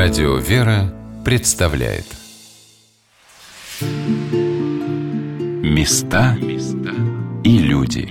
Радио 0.00 0.36
«Вера» 0.36 0.94
представляет. 1.24 2.04
Места 5.60 6.36
и 7.42 7.58
люди. 7.58 8.08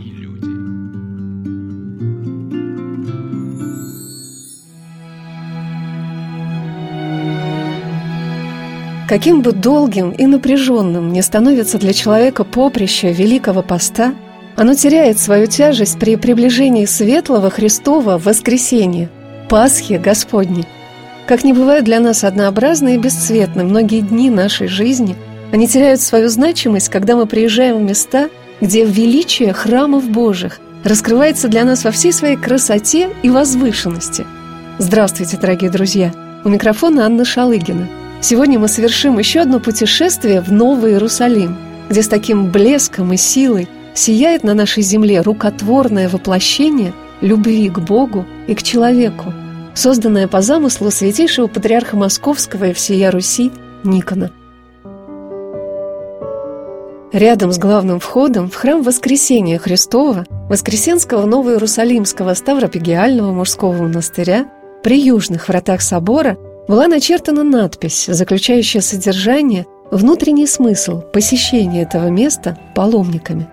Каким 9.08 9.42
бы 9.42 9.54
долгим 9.54 10.12
и 10.12 10.26
напряженным 10.26 11.13
не 11.13 11.22
становится 11.22 11.78
для 11.78 11.94
человека 11.94 12.44
поприще 12.44 13.13
Великого 13.13 13.63
Поста, 13.63 14.13
оно 14.58 14.74
теряет 14.74 15.19
свою 15.19 15.47
тяжесть 15.47 15.97
при 15.97 16.17
приближении 16.17 16.84
светлого 16.84 17.49
Христова 17.49 18.17
воскресения, 18.17 19.09
Пасхи 19.48 19.94
Господней– 19.94 20.66
как 21.27 21.44
не 21.44 21.52
бывают 21.52 21.84
для 21.84 21.99
нас 21.99 22.23
однообразны 22.23 22.95
и 22.95 22.98
бесцветны 22.98 23.66
многие 23.66 23.99
дни 23.99 24.30
нашей 24.30 24.68
жизни, 24.68 25.16
они 25.52 25.68
теряют 25.68 25.99
свою 25.99 26.30
значимость, 26.30 26.90
когда 26.90 27.18
мы 27.18 27.26
приезжаем 27.26 27.77
в 27.77 27.81
места, 27.81 28.30
где 28.62 28.85
величие 28.85 29.52
храмов 29.52 30.09
Божьих 30.09 30.59
раскрывается 30.85 31.49
для 31.49 31.66
нас 31.66 31.84
во 31.84 31.91
всей 31.91 32.13
своей 32.13 32.38
красоте 32.38 33.09
и 33.23 33.30
возвышенности. 33.30 34.26
Здравствуйте, 34.77 35.38
дорогие 35.38 35.70
друзья! 35.70 36.13
У 36.45 36.49
микрофона 36.49 37.05
Анна 37.05 37.26
Шалыгина. 37.26 37.90
Сегодня 38.21 38.57
мы 38.57 38.70
совершим 38.70 39.20
еще 39.20 39.41
одно 39.41 39.59
путешествие 39.59 40.40
в 40.40 40.52
Новый 40.52 40.94
Иерусалим, 40.94 41.57
где 41.90 42.04
с 42.04 42.07
таким 42.07 42.52
блеском 42.52 43.12
и 43.12 43.18
силой 43.18 43.68
сияет 43.94 44.44
на 44.44 44.54
нашей 44.54 44.82
земле 44.82 45.21
рукотворное 45.21 46.07
воплощение 46.07 46.94
любви 47.20 47.70
к 47.70 47.80
Богу 47.80 48.26
и 48.48 48.55
к 48.55 48.63
человеку– 48.63 49.34
созданная 49.77 50.27
по 50.27 50.41
замыслу 50.41 50.90
святейшего 50.90 51.48
патриарха 51.48 51.96
Московского 51.96 52.65
и 52.65 52.74
всея 52.74 53.12
Руси 53.12 53.52
Никона. 53.84 54.32
Рядом 57.13 57.52
с 57.54 57.57
главным 57.57 57.99
входом 57.99 58.49
в 58.49 58.55
храм 58.55 58.82
Воскресения 58.82 59.57
Христова, 59.60 60.26
Воскресенского 60.49 61.26
Новоиерусалимского 61.26 62.34
Ставропигиального 62.34 63.32
мужского 63.32 63.74
монастыря, 63.74 64.47
при 64.83 64.99
южных 64.99 65.47
вратах 65.47 65.81
собора 65.81 66.37
была 66.67 66.87
начертана 66.87 67.43
надпись, 67.43 68.07
заключающая 68.07 68.81
содержание, 68.81 69.65
внутренний 69.89 70.47
смысл 70.47 71.02
посещения 71.02 71.83
этого 71.83 72.07
места 72.07 72.57
паломниками. 72.75 73.47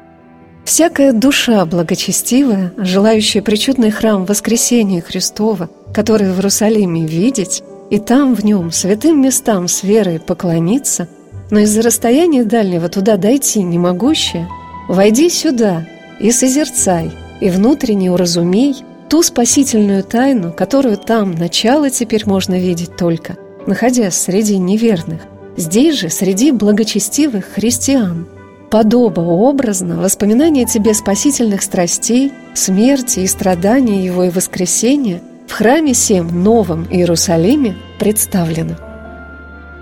«Всякая 0.64 1.12
душа 1.12 1.64
благочестивая, 1.66 2.72
желающая 2.78 3.42
причудный 3.42 3.90
храм 3.90 4.24
Воскресения 4.24 5.02
Христова– 5.02 5.68
который 5.94 6.32
в 6.32 6.36
Иерусалиме 6.36 7.06
видеть, 7.06 7.62
и 7.88 7.98
там 7.98 8.34
в 8.34 8.44
нем 8.44 8.72
святым 8.72 9.22
местам 9.22 9.68
с 9.68 9.82
верой 9.84 10.18
поклониться, 10.18 11.08
но 11.50 11.60
из-за 11.60 11.82
расстояния 11.82 12.44
дальнего 12.44 12.88
туда 12.88 13.16
дойти 13.16 13.62
не 13.62 13.78
могущее, 13.78 14.48
войди 14.88 15.30
сюда 15.30 15.86
и 16.18 16.32
созерцай, 16.32 17.12
и 17.40 17.48
внутренне 17.48 18.10
уразумей 18.10 18.76
ту 19.08 19.22
спасительную 19.22 20.02
тайну, 20.02 20.52
которую 20.52 20.96
там 20.96 21.32
начало 21.32 21.90
теперь 21.90 22.26
можно 22.26 22.58
видеть 22.58 22.96
только, 22.96 23.36
находясь 23.66 24.14
среди 24.14 24.58
неверных, 24.58 25.20
здесь 25.56 25.98
же 25.98 26.10
среди 26.10 26.50
благочестивых 26.50 27.44
христиан. 27.54 28.26
Подоба 28.70 29.20
образно 29.20 30.00
воспоминания 30.00 30.64
тебе 30.64 30.94
спасительных 30.94 31.62
страстей, 31.62 32.32
смерти 32.54 33.20
и 33.20 33.28
страдания 33.28 34.04
его 34.04 34.24
и 34.24 34.30
воскресения– 34.30 35.20
храме 35.54 35.94
Сем, 35.94 36.42
Новом 36.42 36.84
Иерусалиме, 36.90 37.76
представлено. 38.00 38.74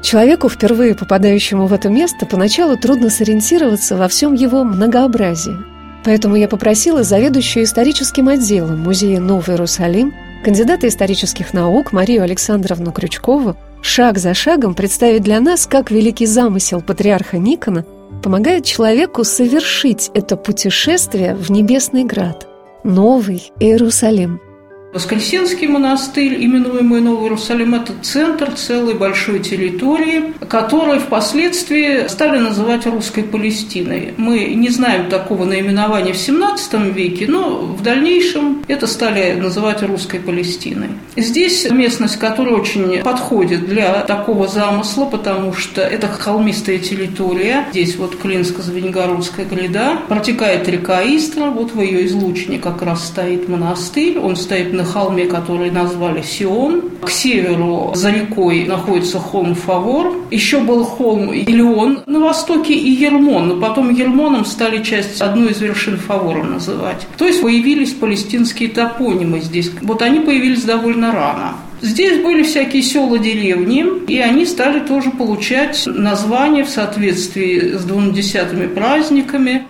Человеку, 0.03 0.51
впервые 0.51 0.95
попадающему 0.95 1.67
в 1.67 1.73
это 1.73 1.89
место, 1.89 2.27
поначалу 2.27 2.77
трудно 2.77 3.09
сориентироваться 3.09 3.97
во 3.97 4.07
всем 4.09 4.35
его 4.35 4.65
многообразии. 4.65 5.57
Поэтому 6.05 6.37
я 6.37 6.47
попросила 6.47 7.03
заведующую 7.05 7.65
историческим 7.65 8.29
отделом 8.29 8.83
Музея 8.83 9.19
Новый 9.19 9.55
Иерусалим, 9.55 10.13
кандидата 10.45 10.87
исторических 10.89 11.55
наук 11.55 11.93
Марию 11.93 12.23
Александровну 12.23 12.93
Крючкову, 12.93 13.57
шаг 13.81 14.19
за 14.19 14.35
шагом 14.35 14.75
представить 14.75 15.23
для 15.23 15.41
нас, 15.41 15.67
как 15.67 15.91
великий 15.91 16.27
замысел 16.27 16.83
патриарха 16.83 17.39
Никона 17.39 17.87
помогает 18.23 18.67
человеку 18.67 19.25
совершить 19.25 20.11
это 20.13 20.37
путешествие 20.37 21.35
в 21.35 21.51
Небесный 21.51 22.05
Град, 22.05 22.47
Новый 22.85 23.51
Иерусалим– 23.59 24.39
Воскресенский 24.93 25.69
монастырь, 25.69 26.35
именуемый 26.45 27.01
Новый 27.01 27.23
Иерусалим, 27.25 27.75
это 27.75 27.95
центр 28.03 28.51
целой 28.53 28.93
большой 28.93 29.39
территории, 29.39 30.35
которую 30.51 31.01
впоследствии 31.01 32.09
стали 32.09 32.39
называть 32.39 32.85
русской 32.85 33.25
Палестиной. 33.25 34.13
Мы 34.19 34.53
не 34.55 34.69
знаем 34.69 35.09
такого 35.09 35.47
наименования 35.47 36.13
в 36.13 36.17
XVII 36.17 36.93
веке, 36.93 37.25
но 37.27 37.61
в 37.61 37.83
дальнейшем 37.83 38.63
это 38.69 38.87
стали 38.87 39.33
называть 39.33 39.83
русской 39.83 40.21
Палестиной. 40.21 40.89
Здесь 41.17 41.71
местность, 41.71 42.19
которая 42.19 42.57
очень 42.57 43.01
подходит 43.03 43.67
для 43.67 44.01
такого 44.01 44.47
замысла, 44.47 45.07
потому 45.07 45.55
что 45.55 45.81
это 45.81 46.07
холмистая 46.07 46.77
территория. 46.77 47.67
Здесь 47.71 47.97
вот 47.97 48.17
Клинско-Звенигородская 48.23 49.47
гряда, 49.49 49.97
протекает 50.07 50.69
река 50.69 51.03
Истра, 51.03 51.47
вот 51.47 51.73
в 51.75 51.81
ее 51.81 52.05
излучине 52.05 52.59
как 52.59 52.83
раз 52.83 53.07
стоит 53.07 53.49
монастырь, 53.49 54.19
он 54.19 54.37
стоит 54.37 54.75
на 54.75 54.82
на 54.83 54.85
холме, 54.85 55.27
который 55.27 55.71
назвали 55.71 56.23
Сион. 56.23 56.83
К 57.03 57.11
северу 57.11 57.93
за 57.95 58.11
рекой 58.11 58.65
находится 58.65 59.19
холм 59.19 59.55
Фавор. 59.55 60.13
Еще 60.31 60.61
был 60.61 60.85
холм 60.85 61.33
Илион 61.33 62.03
на 62.07 62.21
востоке 62.21 62.75
и 62.75 62.91
Ермон, 62.91 63.49
но 63.49 63.57
потом 63.57 63.95
Ермоном 63.95 64.45
стали 64.45 64.83
часть 64.83 65.21
одну 65.21 65.47
из 65.47 65.61
вершин 65.61 65.97
Фавора 65.99 66.43
называть. 66.43 67.07
То 67.17 67.27
есть 67.27 67.43
появились 67.43 67.93
палестинские 67.93 68.69
топонимы 68.69 69.41
здесь. 69.41 69.71
Вот 69.83 70.03
они 70.03 70.21
появились 70.21 70.65
довольно 70.65 71.13
рано. 71.13 71.55
Здесь 71.81 72.23
были 72.23 72.45
всякие 72.45 72.83
села, 72.83 73.19
деревни, 73.19 73.85
и 74.07 74.19
они 74.19 74.47
стали 74.47 74.81
тоже 74.81 75.11
получать 75.11 75.83
названия 75.87 76.65
в 76.65 76.69
соответствии 76.69 77.77
с 77.77 77.85
двунадесятыми 77.85 78.67
праздниками. 78.67 79.67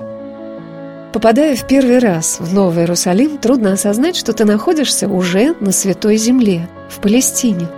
Попадая 1.13 1.57
в 1.57 1.67
первый 1.67 1.99
раз 1.99 2.39
в 2.41 2.55
Новый 2.55 2.85
Иерусалим, 2.85 3.37
трудно 3.37 3.75
осознать, 3.75 4.17
что 4.17 4.33
ты 4.33 4.47
находишься 4.47 5.09
уже 5.09 5.55
на 5.61 5.71
Святой 5.71 6.17
Земле, 6.17 6.69
в 6.89 7.01
Палестине. 7.01 7.69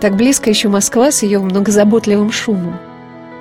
Так 0.00 0.16
близко 0.16 0.50
еще 0.50 0.68
Москва 0.68 1.12
с 1.12 1.22
ее 1.22 1.38
многозаботливым 1.38 2.32
шумом. 2.32 2.80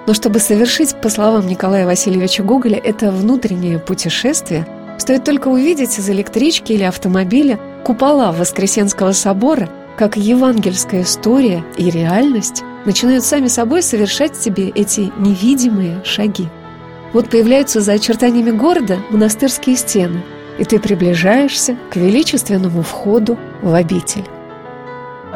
Но 0.06 0.14
чтобы 0.14 0.40
совершить, 0.40 0.96
по 1.02 1.10
словам 1.10 1.48
Николая 1.48 1.88
Васильевича 1.88 2.44
Гоголя, 2.44 2.78
это 2.78 3.12
внутреннее 3.12 3.80
путешествие, 3.80 4.68
стоит 5.00 5.24
только 5.24 5.48
увидеть 5.48 5.98
из 5.98 6.08
электрички 6.10 6.74
или 6.74 6.84
автомобиля 6.84 7.60
купола 7.84 8.32
Воскресенского 8.32 9.14
собора, 9.14 9.68
как 9.98 10.16
евангельская 10.16 11.02
история 11.02 11.64
и 11.76 11.90
реальность 11.90 12.64
начинают 12.86 13.24
сами 13.24 13.48
собой 13.48 13.82
совершать 13.82 14.40
тебе 14.40 14.70
эти 14.70 15.12
невидимые 15.18 16.04
шаги. 16.04 16.48
Вот 17.14 17.30
появляются 17.30 17.82
за 17.82 17.94
очертаниями 17.94 18.52
города 18.52 19.00
монастырские 19.10 19.76
стены, 19.76 20.22
и 20.58 20.66
ты 20.66 20.80
приближаешься 20.80 21.78
к 21.92 21.96
величественному 21.96 22.82
входу 22.82 23.38
в 23.62 23.74
обитель. 23.74 24.26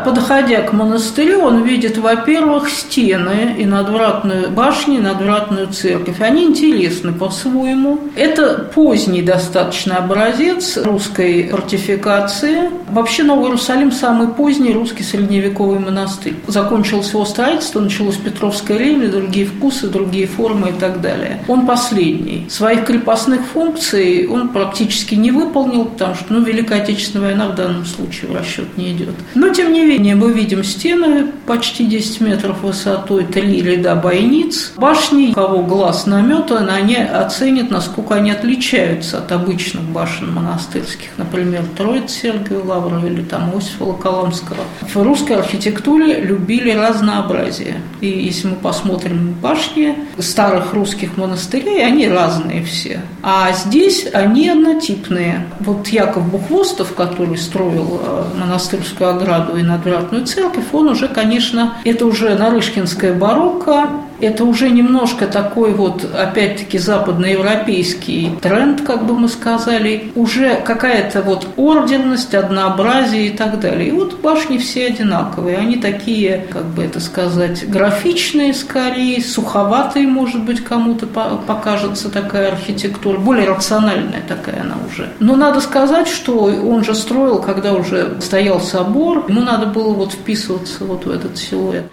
Подходя 0.03 0.61
к 0.61 0.73
монастырю, 0.73 1.41
он 1.41 1.63
видит, 1.63 1.97
во-первых, 1.97 2.69
стены 2.69 3.55
и 3.57 3.65
надвратную 3.65 4.49
башню, 4.49 4.95
и 4.95 5.01
надвратную 5.01 5.67
церковь. 5.67 6.19
Они 6.19 6.45
интересны 6.45 7.13
по-своему. 7.13 7.99
Это 8.15 8.69
поздний 8.73 9.21
достаточно 9.21 9.97
образец 9.97 10.77
русской 10.77 11.47
фортификации. 11.47 12.69
Вообще 12.89 13.23
Новый 13.23 13.45
Иерусалим– 13.45 13.91
самый 13.93 14.27
поздний 14.27 14.73
русский 14.73 15.03
средневековый 15.03 15.79
монастырь. 15.79 16.35
Закончилось 16.47 17.11
его 17.11 17.25
строительство, 17.25 17.79
началось 17.79 18.17
Петровское 18.17 18.77
время, 18.77 19.07
другие 19.09 19.45
вкусы, 19.45 19.87
другие 19.87 20.27
формы 20.27 20.69
и 20.69 20.73
так 20.73 21.01
далее. 21.01 21.43
Он 21.47 21.65
последний. 21.65 22.47
Своих 22.49 22.85
крепостных 22.85 23.41
функций 23.53 24.27
он 24.27 24.49
практически 24.49 25.15
не 25.15 25.31
выполнил, 25.31 25.85
потому 25.85 26.15
что 26.15 26.33
ну, 26.33 26.41
Великая 26.41 26.81
Отечественная 26.81 27.27
война 27.27 27.47
в 27.47 27.55
данном 27.55 27.85
случае 27.85 28.31
в 28.31 28.35
расчет 28.35 28.77
не 28.77 28.91
идет. 28.91 29.15
Но, 29.35 29.49
тем 29.49 29.71
не 29.71 29.82
мгновение 29.83 30.15
мы 30.15 30.31
видим 30.31 30.63
стены 30.63 31.27
почти 31.45 31.85
10 31.85 32.21
метров 32.21 32.61
высотой, 32.63 33.25
три 33.25 33.61
ряда 33.61 33.95
бойниц. 33.95 34.73
Башни, 34.77 35.31
у 35.31 35.33
кого 35.33 35.63
глаз 35.63 36.05
наметан, 36.05 36.69
они 36.69 36.95
оценят, 36.95 37.69
насколько 37.69 38.15
они 38.15 38.31
отличаются 38.31 39.17
от 39.17 39.31
обычных 39.31 39.83
башен 39.83 40.33
монастырских, 40.33 41.09
например, 41.17 41.63
Троиц 41.77 42.11
Сергию 42.11 42.65
Лаврова 42.65 43.05
или 43.05 43.23
там 43.23 43.51
Иосифа 43.53 43.83
Волоколамского. 43.83 44.63
В 44.81 44.95
русской 44.95 45.33
архитектуре 45.33 46.21
любили 46.21 46.71
разнообразие. 46.71 47.75
И 47.99 48.07
если 48.07 48.47
мы 48.49 48.55
посмотрим 48.55 49.35
башни 49.41 49.97
старых 50.17 50.73
русских 50.73 51.17
монастырей, 51.17 51.85
они 51.85 52.07
разные 52.07 52.63
все. 52.63 53.01
А 53.21 53.51
здесь 53.51 54.07
они 54.13 54.49
однотипные. 54.49 55.47
Вот 55.59 55.87
Яков 55.87 56.29
Бухвостов, 56.29 56.93
который 56.93 57.37
строил 57.37 57.99
э, 58.01 58.23
монастырскую 58.37 59.09
ограду 59.09 59.57
и 59.57 59.63
на 59.73 59.77
надвратную 59.77 60.25
церковь, 60.25 60.65
он 60.71 60.89
уже, 60.89 61.07
конечно, 61.07 61.75
это 61.83 62.05
уже 62.05 62.35
Нарышкинская 62.35 63.13
барокко, 63.13 63.89
это 64.23 64.45
уже 64.45 64.69
немножко 64.69 65.27
такой 65.27 65.73
вот, 65.73 66.03
опять-таки, 66.03 66.77
западноевропейский 66.77 68.31
тренд, 68.41 68.81
как 68.81 69.05
бы 69.05 69.17
мы 69.17 69.27
сказали, 69.27 70.11
уже 70.15 70.55
какая-то 70.55 71.21
вот 71.21 71.47
орденность, 71.57 72.33
однообразие 72.33 73.27
и 73.27 73.29
так 73.31 73.59
далее. 73.59 73.89
И 73.89 73.91
вот 73.91 74.19
башни 74.21 74.57
все 74.57 74.87
одинаковые, 74.87 75.57
они 75.57 75.77
такие, 75.77 76.45
как 76.49 76.65
бы 76.65 76.83
это 76.83 76.99
сказать, 76.99 77.69
графичные 77.69 78.53
скорее, 78.53 79.21
суховатые, 79.21 80.07
может 80.07 80.43
быть, 80.43 80.63
кому-то 80.63 81.07
покажется 81.07 82.09
такая 82.09 82.51
архитектура, 82.51 83.17
более 83.17 83.49
рациональная 83.49 84.21
такая 84.27 84.61
она 84.61 84.75
уже. 84.89 85.09
Но 85.19 85.35
надо 85.35 85.61
сказать, 85.61 86.07
что 86.07 86.45
он 86.45 86.83
же 86.83 86.95
строил, 86.95 87.39
когда 87.39 87.73
уже 87.73 88.19
стоял 88.21 88.59
собор, 88.59 89.25
ему 89.27 89.41
надо 89.41 89.67
было 89.67 89.93
вот 89.93 90.13
вписываться 90.13 90.85
вот 90.85 91.05
в 91.05 91.09
этот 91.11 91.37
силуэт. 91.37 91.85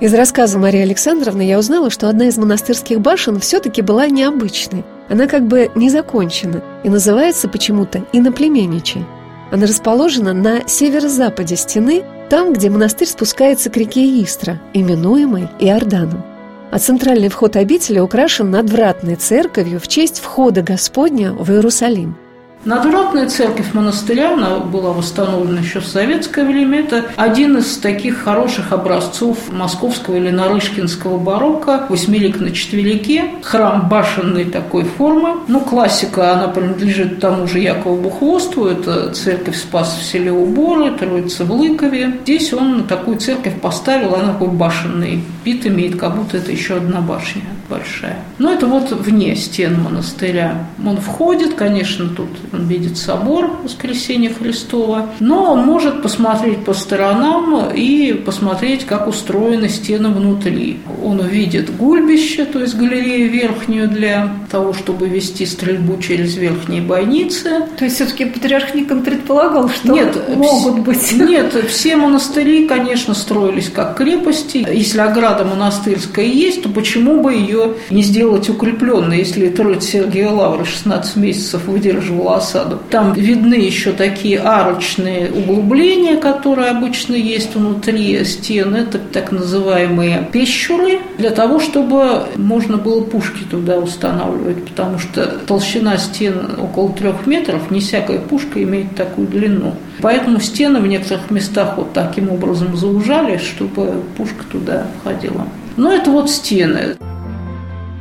Из 0.00 0.14
рассказа 0.14 0.60
Марии 0.60 0.80
Александровны 0.80 1.42
я 1.42 1.58
узнала, 1.58 1.90
что 1.90 2.08
одна 2.08 2.28
из 2.28 2.38
монастырских 2.38 3.00
башен 3.00 3.40
все-таки 3.40 3.82
была 3.82 4.06
необычной. 4.06 4.84
Она 5.08 5.26
как 5.26 5.48
бы 5.48 5.72
не 5.74 5.90
закончена 5.90 6.62
и 6.84 6.88
называется 6.88 7.48
почему-то 7.48 8.04
иноплеменничей. 8.12 9.04
Она 9.50 9.66
расположена 9.66 10.32
на 10.32 10.68
северо-западе 10.68 11.56
стены, 11.56 12.04
там, 12.30 12.52
где 12.52 12.70
монастырь 12.70 13.08
спускается 13.08 13.70
к 13.70 13.76
реке 13.76 14.22
Истра, 14.22 14.60
именуемой 14.72 15.48
Иорданом. 15.58 16.22
А 16.70 16.78
центральный 16.78 17.28
вход 17.28 17.56
обители 17.56 17.98
украшен 17.98 18.52
надвратной 18.52 19.16
церковью 19.16 19.80
в 19.80 19.88
честь 19.88 20.20
входа 20.20 20.62
Господня 20.62 21.32
в 21.32 21.50
Иерусалим– 21.50 22.16
Надвратная 22.68 23.26
церковь 23.30 23.72
монастыря, 23.72 24.34
она 24.34 24.58
была 24.58 24.92
восстановлена 24.92 25.60
еще 25.62 25.80
в 25.80 25.86
советское 25.86 26.44
время, 26.44 26.80
это 26.80 27.06
один 27.16 27.56
из 27.56 27.78
таких 27.78 28.18
хороших 28.18 28.72
образцов 28.72 29.50
московского 29.50 30.16
или 30.16 30.28
нарышкинского 30.28 31.16
барокко, 31.16 31.86
восьмилик 31.88 32.40
на 32.40 32.50
четверике, 32.50 33.30
храм 33.40 33.88
башенной 33.88 34.44
такой 34.44 34.84
формы. 34.84 35.36
Ну, 35.48 35.60
классика, 35.60 36.34
она 36.34 36.48
принадлежит 36.48 37.20
тому 37.20 37.46
же 37.46 37.58
Якову 37.58 37.96
Бухвосту, 38.02 38.66
это 38.66 39.14
церковь 39.14 39.56
Спас 39.56 39.96
в 39.98 40.04
селе 40.04 40.30
Уборы, 40.30 40.90
Троица 40.90 41.46
в 41.46 41.52
Лыкове. 41.52 42.18
Здесь 42.24 42.52
он 42.52 42.84
такую 42.86 43.16
церковь 43.16 43.58
поставил, 43.62 44.14
она 44.14 44.34
такой 44.34 44.48
башенный 44.48 45.24
вид 45.42 45.66
имеет, 45.66 45.96
как 45.98 46.14
будто 46.18 46.36
это 46.36 46.52
еще 46.52 46.76
одна 46.76 47.00
башня 47.00 47.44
большая. 47.68 48.16
Но 48.38 48.52
это 48.52 48.66
вот 48.66 48.90
вне 48.92 49.36
стен 49.36 49.80
монастыря. 49.80 50.66
Он 50.84 50.98
входит, 50.98 51.54
конечно, 51.54 52.08
тут 52.08 52.28
он 52.58 52.66
видит 52.66 52.98
собор 52.98 53.50
Воскресения 53.62 54.32
Христова, 54.32 55.10
но 55.20 55.52
он 55.52 55.64
может 55.64 56.02
посмотреть 56.02 56.64
по 56.64 56.74
сторонам 56.74 57.70
и 57.74 58.12
посмотреть, 58.12 58.84
как 58.84 59.06
устроены 59.06 59.68
стены 59.68 60.08
внутри. 60.08 60.80
Он 61.02 61.20
увидит 61.20 61.76
гульбище, 61.76 62.44
то 62.44 62.60
есть 62.60 62.76
галерею 62.76 63.30
верхнюю 63.30 63.88
для 63.88 64.34
того, 64.50 64.72
чтобы 64.72 65.08
вести 65.08 65.46
стрельбу 65.46 65.98
через 65.98 66.36
верхние 66.36 66.82
бойницы. 66.82 67.66
То 67.76 67.84
есть 67.84 67.96
все-таки 67.96 68.24
патриарх 68.24 68.74
Никон 68.74 69.02
предполагал, 69.02 69.68
что 69.68 69.92
нет, 69.92 70.16
могут 70.36 70.80
быть. 70.80 71.12
Нет, 71.12 71.54
все 71.68 71.96
монастыри, 71.96 72.66
конечно, 72.66 73.14
строились 73.14 73.70
как 73.70 73.96
крепости. 73.96 74.66
Если 74.70 74.98
ограда 74.98 75.44
монастырская 75.44 76.24
есть, 76.24 76.62
то 76.62 76.68
почему 76.68 77.22
бы 77.22 77.34
ее 77.34 77.74
не 77.90 78.02
сделать 78.02 78.48
укрепленной, 78.48 79.18
если 79.18 79.48
Троиц 79.48 79.84
Сергия 79.84 80.30
Лавра 80.30 80.64
16 80.64 81.16
месяцев 81.16 81.66
выдерживала 81.66 82.36
осаду. 82.38 82.78
Там 82.90 83.12
видны 83.12 83.54
еще 83.54 83.92
такие 83.92 84.40
арочные 84.40 85.30
углубления, 85.30 86.16
которые 86.16 86.70
обычно 86.70 87.14
есть 87.14 87.54
внутри 87.54 88.24
стен. 88.24 88.74
Это 88.74 88.98
так 88.98 89.30
называемые 89.30 90.28
пещуры, 90.32 91.00
для 91.18 91.30
того, 91.30 91.60
чтобы 91.60 92.24
можно 92.36 92.76
было 92.76 93.02
пушки 93.02 93.44
туда 93.50 93.78
устанавливать, 93.78 94.64
потому 94.64 94.98
что 94.98 95.26
толщина 95.46 95.98
стен 95.98 96.56
около 96.58 96.92
трех 96.92 97.26
метров, 97.26 97.70
не 97.70 97.80
всякая 97.80 98.18
пушка 98.18 98.62
имеет 98.62 98.96
такую 98.96 99.28
длину. 99.28 99.74
Поэтому 100.00 100.40
стены 100.40 100.80
в 100.80 100.86
некоторых 100.86 101.30
местах 101.30 101.74
вот 101.76 101.92
таким 101.92 102.30
образом 102.30 102.76
заужали, 102.76 103.38
чтобы 103.38 104.02
пушка 104.16 104.44
туда 104.50 104.86
входила. 105.00 105.46
Но 105.76 105.92
это 105.92 106.10
вот 106.10 106.30
стены. 106.30 106.96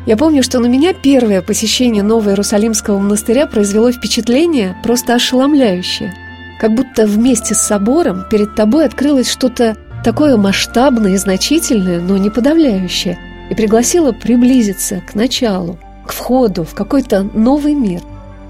Я 0.08 0.16
помню, 0.16 0.42
что 0.42 0.60
на 0.60 0.68
меня 0.68 0.94
первое 0.94 1.42
посещение 1.42 2.02
Нового 2.02 2.30
Иерусалимского 2.30 2.98
монастыря 2.98 3.46
произвело 3.46 3.92
впечатление 3.92 4.74
просто 4.82 5.14
ошеломляющее. 5.14 6.14
Как 6.62 6.74
будто 6.74 7.06
вместе 7.06 7.54
с 7.54 7.62
собором 7.62 8.24
перед 8.32 8.56
тобой 8.56 8.86
открылось 8.86 9.30
что-то 9.30 9.76
такое 10.06 10.38
масштабное 10.38 11.16
и 11.16 11.18
значительное, 11.18 12.00
но 12.00 12.16
не 12.16 12.30
подавляющее, 12.30 13.20
и 13.50 13.54
пригласило 13.54 14.14
приблизиться 14.14 15.04
к 15.06 15.14
началу, 15.14 15.78
к 16.08 16.14
входу 16.14 16.64
в 16.64 16.74
какой-то 16.74 17.24
новый 17.24 17.74
мир. 17.74 18.00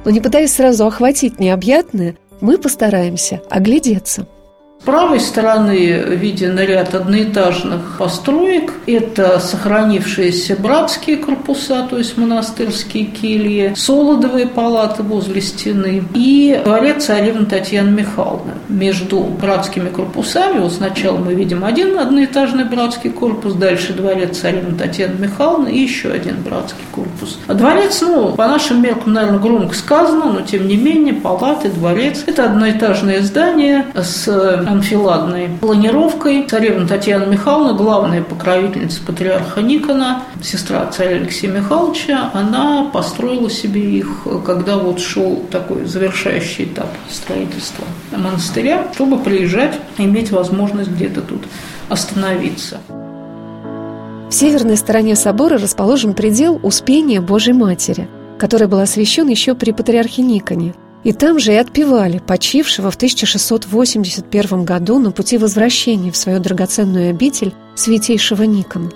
Но 0.05 0.11
не 0.11 0.21
пытаясь 0.21 0.53
сразу 0.53 0.85
охватить 0.85 1.39
необъятное, 1.39 2.17
мы 2.39 2.59
постараемся 2.59 3.41
оглядеться– 3.49 4.27
с 4.79 4.83
правой 4.87 5.19
стороны 5.19 5.75
виден 6.07 6.57
ряд 6.57 6.95
одноэтажных 6.95 7.97
построек. 7.97 8.73
Это 8.85 9.39
сохранившиеся 9.39 10.55
братские 10.55 11.17
корпуса, 11.17 11.85
то 11.89 11.97
есть 11.97 12.17
монастырские 12.17 13.05
кельи, 13.05 13.73
солодовые 13.75 14.47
палаты 14.47 15.03
возле 15.03 15.41
стены 15.41 16.03
и 16.13 16.61
дворец 16.63 17.05
царевны 17.05 17.45
Татьяны 17.45 17.91
Михайловны. 17.91 18.53
Между 18.69 19.19
братскими 19.19 19.89
корпусами, 19.89 20.59
вот 20.59 20.71
сначала 20.71 21.17
мы 21.17 21.33
видим 21.33 21.65
один 21.65 21.97
одноэтажный 21.99 22.63
братский 22.63 23.09
корпус, 23.09 23.53
дальше 23.53 23.93
дворец 23.93 24.37
царевны 24.37 24.77
Татьяны 24.77 25.15
Михайловны 25.19 25.69
и 25.69 25.79
еще 25.79 26.11
один 26.11 26.41
братский 26.43 26.85
корпус. 26.91 27.39
А 27.47 27.53
дворец, 27.53 28.01
ну, 28.01 28.33
по 28.33 28.47
нашим 28.47 28.81
меркам, 28.81 29.13
наверное, 29.13 29.39
громко 29.39 29.75
сказано, 29.75 30.31
но 30.31 30.41
тем 30.41 30.67
не 30.67 30.77
менее, 30.77 31.13
палаты, 31.13 31.69
дворец– 31.69 32.23
это 32.25 32.45
одноэтажное 32.45 33.21
здание 33.21 33.85
с 33.95 34.27
анфиладной 34.67 35.49
планировкой. 35.59 36.45
Царевна 36.47 36.87
Татьяна 36.87 37.25
Михайловна, 37.25 37.73
главная 37.73 38.21
покровительница 38.21 39.01
патриарха 39.01 39.61
Никона, 39.61 40.23
сестра 40.41 40.85
царя 40.87 41.17
Алексея 41.17 41.51
Михайловича, 41.51 42.29
она 42.33 42.89
построила 42.91 43.49
себе 43.49 43.81
их, 43.81 44.27
когда 44.45 44.77
вот 44.77 44.99
шел 44.99 45.43
такой 45.51 45.85
завершающий 45.85 46.65
этап 46.65 46.89
строительства 47.09 47.85
монастыря, 48.11 48.87
чтобы 48.93 49.17
приезжать, 49.19 49.79
иметь 49.97 50.31
возможность 50.31 50.91
где-то 50.91 51.21
тут 51.21 51.43
остановиться. 51.89 52.79
В 54.29 54.33
северной 54.33 54.75
стороне 54.75 55.15
собора 55.15 55.57
расположен 55.57 56.13
предел 56.13 56.59
Успения 56.61 57.21
Божьей 57.21 57.53
Матери, 57.53 58.09
который 58.37 58.67
был 58.67 58.79
освящен 58.79 59.27
еще 59.29 59.55
при 59.55 59.71
патриархе 59.71 60.21
Никоне– 60.21 60.73
и 61.07 61.13
там 61.13 61.39
же 61.39 61.53
и 61.53 61.55
отпевали 61.55 62.17
почившего 62.17 62.91
в 62.91 62.95
1681 62.97 64.65
году 64.65 64.99
на 64.99 65.11
пути 65.11 65.37
возвращения 65.37 66.11
в 66.11 66.17
свою 66.17 66.41
драгоценную 66.41 67.11
обитель 67.11 67.53
святейшего 67.75 68.43
Никона. 68.43 68.91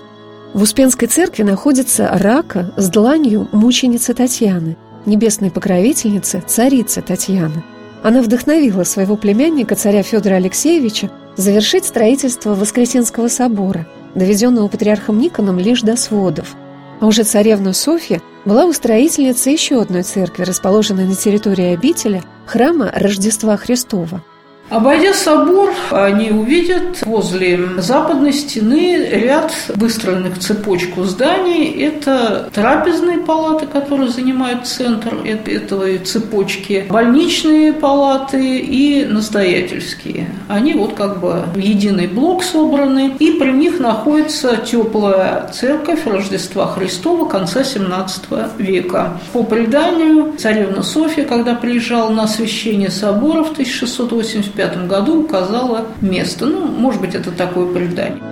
В 0.52 0.60
Успенской 0.60 1.08
церкви 1.08 1.42
находится 1.42 2.10
рака 2.12 2.74
с 2.76 2.90
дланью 2.90 3.48
мученицы 3.52 4.12
Татьяны, 4.12 4.76
небесной 5.06 5.50
покровительницы 5.50 6.44
царицы 6.46 7.00
Татьяны. 7.00 7.64
Она 8.02 8.20
вдохновила 8.20 8.84
своего 8.84 9.16
племянника, 9.16 9.74
царя 9.74 10.02
Федора 10.02 10.34
Алексеевича, 10.34 11.10
завершить 11.38 11.86
строительство 11.86 12.54
Воскресенского 12.54 13.28
собора, 13.28 13.86
доведенного 14.14 14.68
патриархом 14.68 15.18
Никоном 15.18 15.58
лишь 15.58 15.80
до 15.80 15.96
сводов. 15.96 16.56
А 17.00 17.06
уже 17.06 17.22
царевна 17.22 17.72
Софья 17.72 18.20
была 18.44 18.66
устроительницей 18.66 19.52
еще 19.52 19.80
одной 19.80 20.02
церкви, 20.02 20.44
расположенной 20.44 21.06
на 21.06 21.14
территории 21.14 21.74
обители, 21.74 22.22
храма 22.46 22.90
Рождества 22.94 23.56
Христова– 23.56 24.22
Обойдя 24.72 25.12
собор, 25.12 25.70
они 25.90 26.30
увидят 26.30 27.02
возле 27.04 27.60
западной 27.76 28.32
стены 28.32 29.06
ряд 29.06 29.52
выстроенных 29.68 30.38
в 30.38 30.38
цепочку 30.38 31.04
зданий. 31.04 31.72
Это 31.72 32.48
трапезные 32.54 33.18
палаты, 33.18 33.66
которые 33.66 34.08
занимают 34.08 34.66
центр 34.66 35.14
этой 35.26 35.98
цепочки, 35.98 36.86
больничные 36.88 37.74
палаты 37.74 38.60
и 38.60 39.04
настоятельские. 39.04 40.30
Они 40.48 40.72
вот 40.72 40.94
как 40.94 41.20
бы 41.20 41.44
в 41.54 41.58
единый 41.58 42.06
блок 42.06 42.42
собраны, 42.42 43.12
и 43.18 43.32
при 43.32 43.52
них 43.52 43.78
находится 43.78 44.56
теплая 44.56 45.50
церковь 45.52 46.06
Рождества 46.06 46.66
Христова 46.68 47.28
конца 47.28 47.62
17 47.62 48.22
века. 48.56 49.18
По 49.34 49.42
преданию, 49.42 50.32
царевна 50.38 50.82
Софья, 50.82 51.24
когда 51.24 51.54
приезжала 51.54 52.08
на 52.08 52.22
освящение 52.22 52.90
собора 52.90 53.44
в 53.44 53.52
1685 53.52 54.61
1995 54.66 54.88
году 54.88 55.22
указала 55.22 55.86
место. 56.00 56.46
Ну, 56.46 56.66
может 56.66 57.00
быть, 57.00 57.14
это 57.14 57.30
такое 57.30 57.66
предание. 57.66 58.22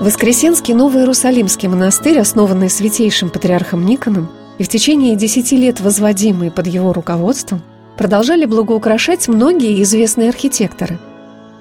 Воскресенский 0.00 0.72
Новый 0.72 1.02
Иерусалимский 1.02 1.68
монастырь, 1.68 2.18
основанный 2.18 2.70
святейшим 2.70 3.28
патриархом 3.28 3.84
Никоном 3.84 4.30
и 4.56 4.64
в 4.64 4.68
течение 4.68 5.14
десяти 5.14 5.58
лет 5.58 5.80
возводимый 5.80 6.50
под 6.50 6.66
его 6.66 6.94
руководством, 6.94 7.60
продолжали 7.98 8.46
благоукрашать 8.46 9.28
многие 9.28 9.82
известные 9.82 10.30
архитекторы. 10.30 10.98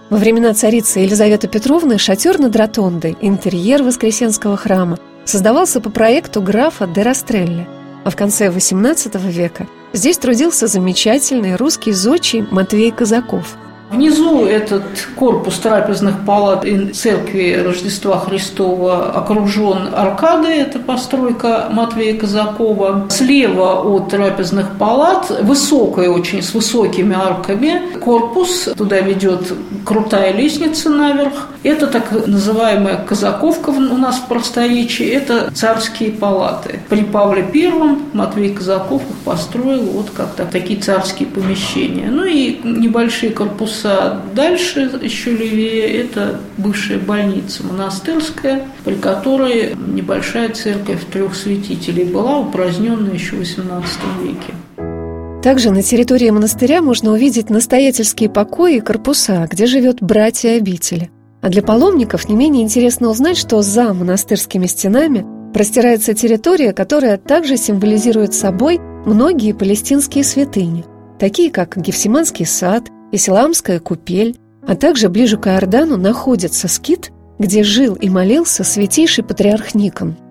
Во 0.10 0.16
времена 0.18 0.54
царицы 0.54 1.00
Елизаветы 1.00 1.50
Петровны 1.50 1.98
шатер 1.98 2.40
над 2.40 2.56
ротондой, 2.56 3.18
интерьер 3.20 3.84
Воскресенского 3.84 4.56
храма, 4.56 4.98
создавался 5.26 5.82
по 5.82 5.90
проекту 5.90 6.42
графа 6.42 6.88
де 6.88 7.02
Растрелли, 7.02 7.68
а 8.06 8.10
в 8.10 8.16
конце 8.16 8.48
XVIII 8.48 9.30
века 9.30 9.68
здесь 9.92 10.18
трудился 10.18 10.68
замечательный 10.68 11.58
русский 11.58 11.92
зодчий 11.92 12.48
Матвей 12.50 12.92
Казаков– 12.92 13.58
Внизу 13.90 14.46
этот 14.46 14.84
корпус 15.16 15.58
трапезных 15.58 16.24
палат 16.24 16.64
и 16.64 16.90
церкви 16.90 17.60
Рождества 17.66 18.20
Христова 18.20 19.12
окружен 19.14 19.90
аркадой, 19.96 20.60
это 20.60 20.78
постройка 20.78 21.70
Матвея 21.72 22.16
Казакова. 22.16 23.08
Слева 23.10 23.82
от 23.82 24.10
трапезных 24.10 24.78
палат 24.78 25.32
высокая 25.42 26.10
очень, 26.10 26.44
с 26.44 26.54
высокими 26.54 27.16
арками 27.16 27.82
корпус, 28.00 28.70
туда 28.78 29.00
ведет 29.00 29.52
крутая 29.86 30.34
лестница 30.34 30.92
наверх. 30.92 31.50
Это 31.64 31.88
так 31.88 32.12
называемая 32.28 32.98
Казаковка 32.98 33.72
у 33.72 33.98
нас 33.98 34.18
в 34.18 34.28
просторечии, 34.28 35.08
это 35.08 35.50
царские 35.52 36.12
палаты. 36.12 36.80
При 36.90 37.04
Павле 37.04 37.42
Первом 37.42 38.04
Матвей 38.14 38.54
Казаков 38.54 39.02
их 39.02 39.18
построил 39.26 39.82
вот 39.82 40.12
как-то 40.12 40.46
такие 40.46 40.80
царские 40.80 41.28
помещения. 41.28 42.10
Ну 42.12 42.24
и 42.24 42.60
небольшие 42.64 43.32
корпуса 43.32 43.79
корпуса. 43.80 44.22
Дальше, 44.36 44.92
еще 45.02 45.32
левее, 45.32 46.02
это 46.02 46.40
бывшая 46.58 47.00
больница 47.00 47.64
монастырская, 47.66 48.68
при 48.84 48.96
которой 48.96 49.76
небольшая 49.76 50.50
церковь 50.50 51.06
трех 51.12 51.36
святителей 51.36 52.06
была 52.06 52.40
упраздненная 52.40 53.14
еще 53.14 53.36
в 53.36 53.42
XVIII 53.42 53.84
веке. 54.24 55.42
Также 55.44 55.72
на 55.72 55.82
территории 55.82 56.30
монастыря 56.30 56.82
можно 56.82 57.12
увидеть 57.12 57.50
настоятельские 57.50 58.30
покои 58.30 58.78
и 58.78 58.82
корпуса, 58.82 59.48
где 59.50 59.66
живет 59.68 60.02
братья 60.02 60.58
обители. 60.58 61.10
А 61.42 61.48
для 61.48 61.62
паломников 61.62 62.28
не 62.28 62.36
менее 62.36 62.64
интересно 62.64 63.10
узнать, 63.10 63.38
что 63.38 63.62
за 63.62 63.94
монастырскими 63.94 64.66
стенами 64.66 65.26
простирается 65.54 66.14
территория, 66.14 66.74
которая 66.74 67.18
также 67.18 67.56
символизирует 67.56 68.34
собой 68.34 68.80
многие 69.06 69.54
палестинские 69.54 70.26
святыни, 70.26 70.84
такие 71.18 71.50
как 71.50 71.78
Гефсиманский 71.78 72.46
сад, 72.46 72.90
Исламская 73.12 73.80
купель, 73.80 74.38
а 74.68 74.76
также 74.76 75.10
ближе 75.10 75.38
к 75.38 75.48
Иордану 75.48 75.98
находится 75.98 76.68
скит, 76.68 77.12
где 77.40 77.64
жил 77.64 77.96
и 77.96 78.10
молился 78.10 78.64
святейший 78.64 79.24
патриарх 79.24 79.74
Никон– 79.74 80.16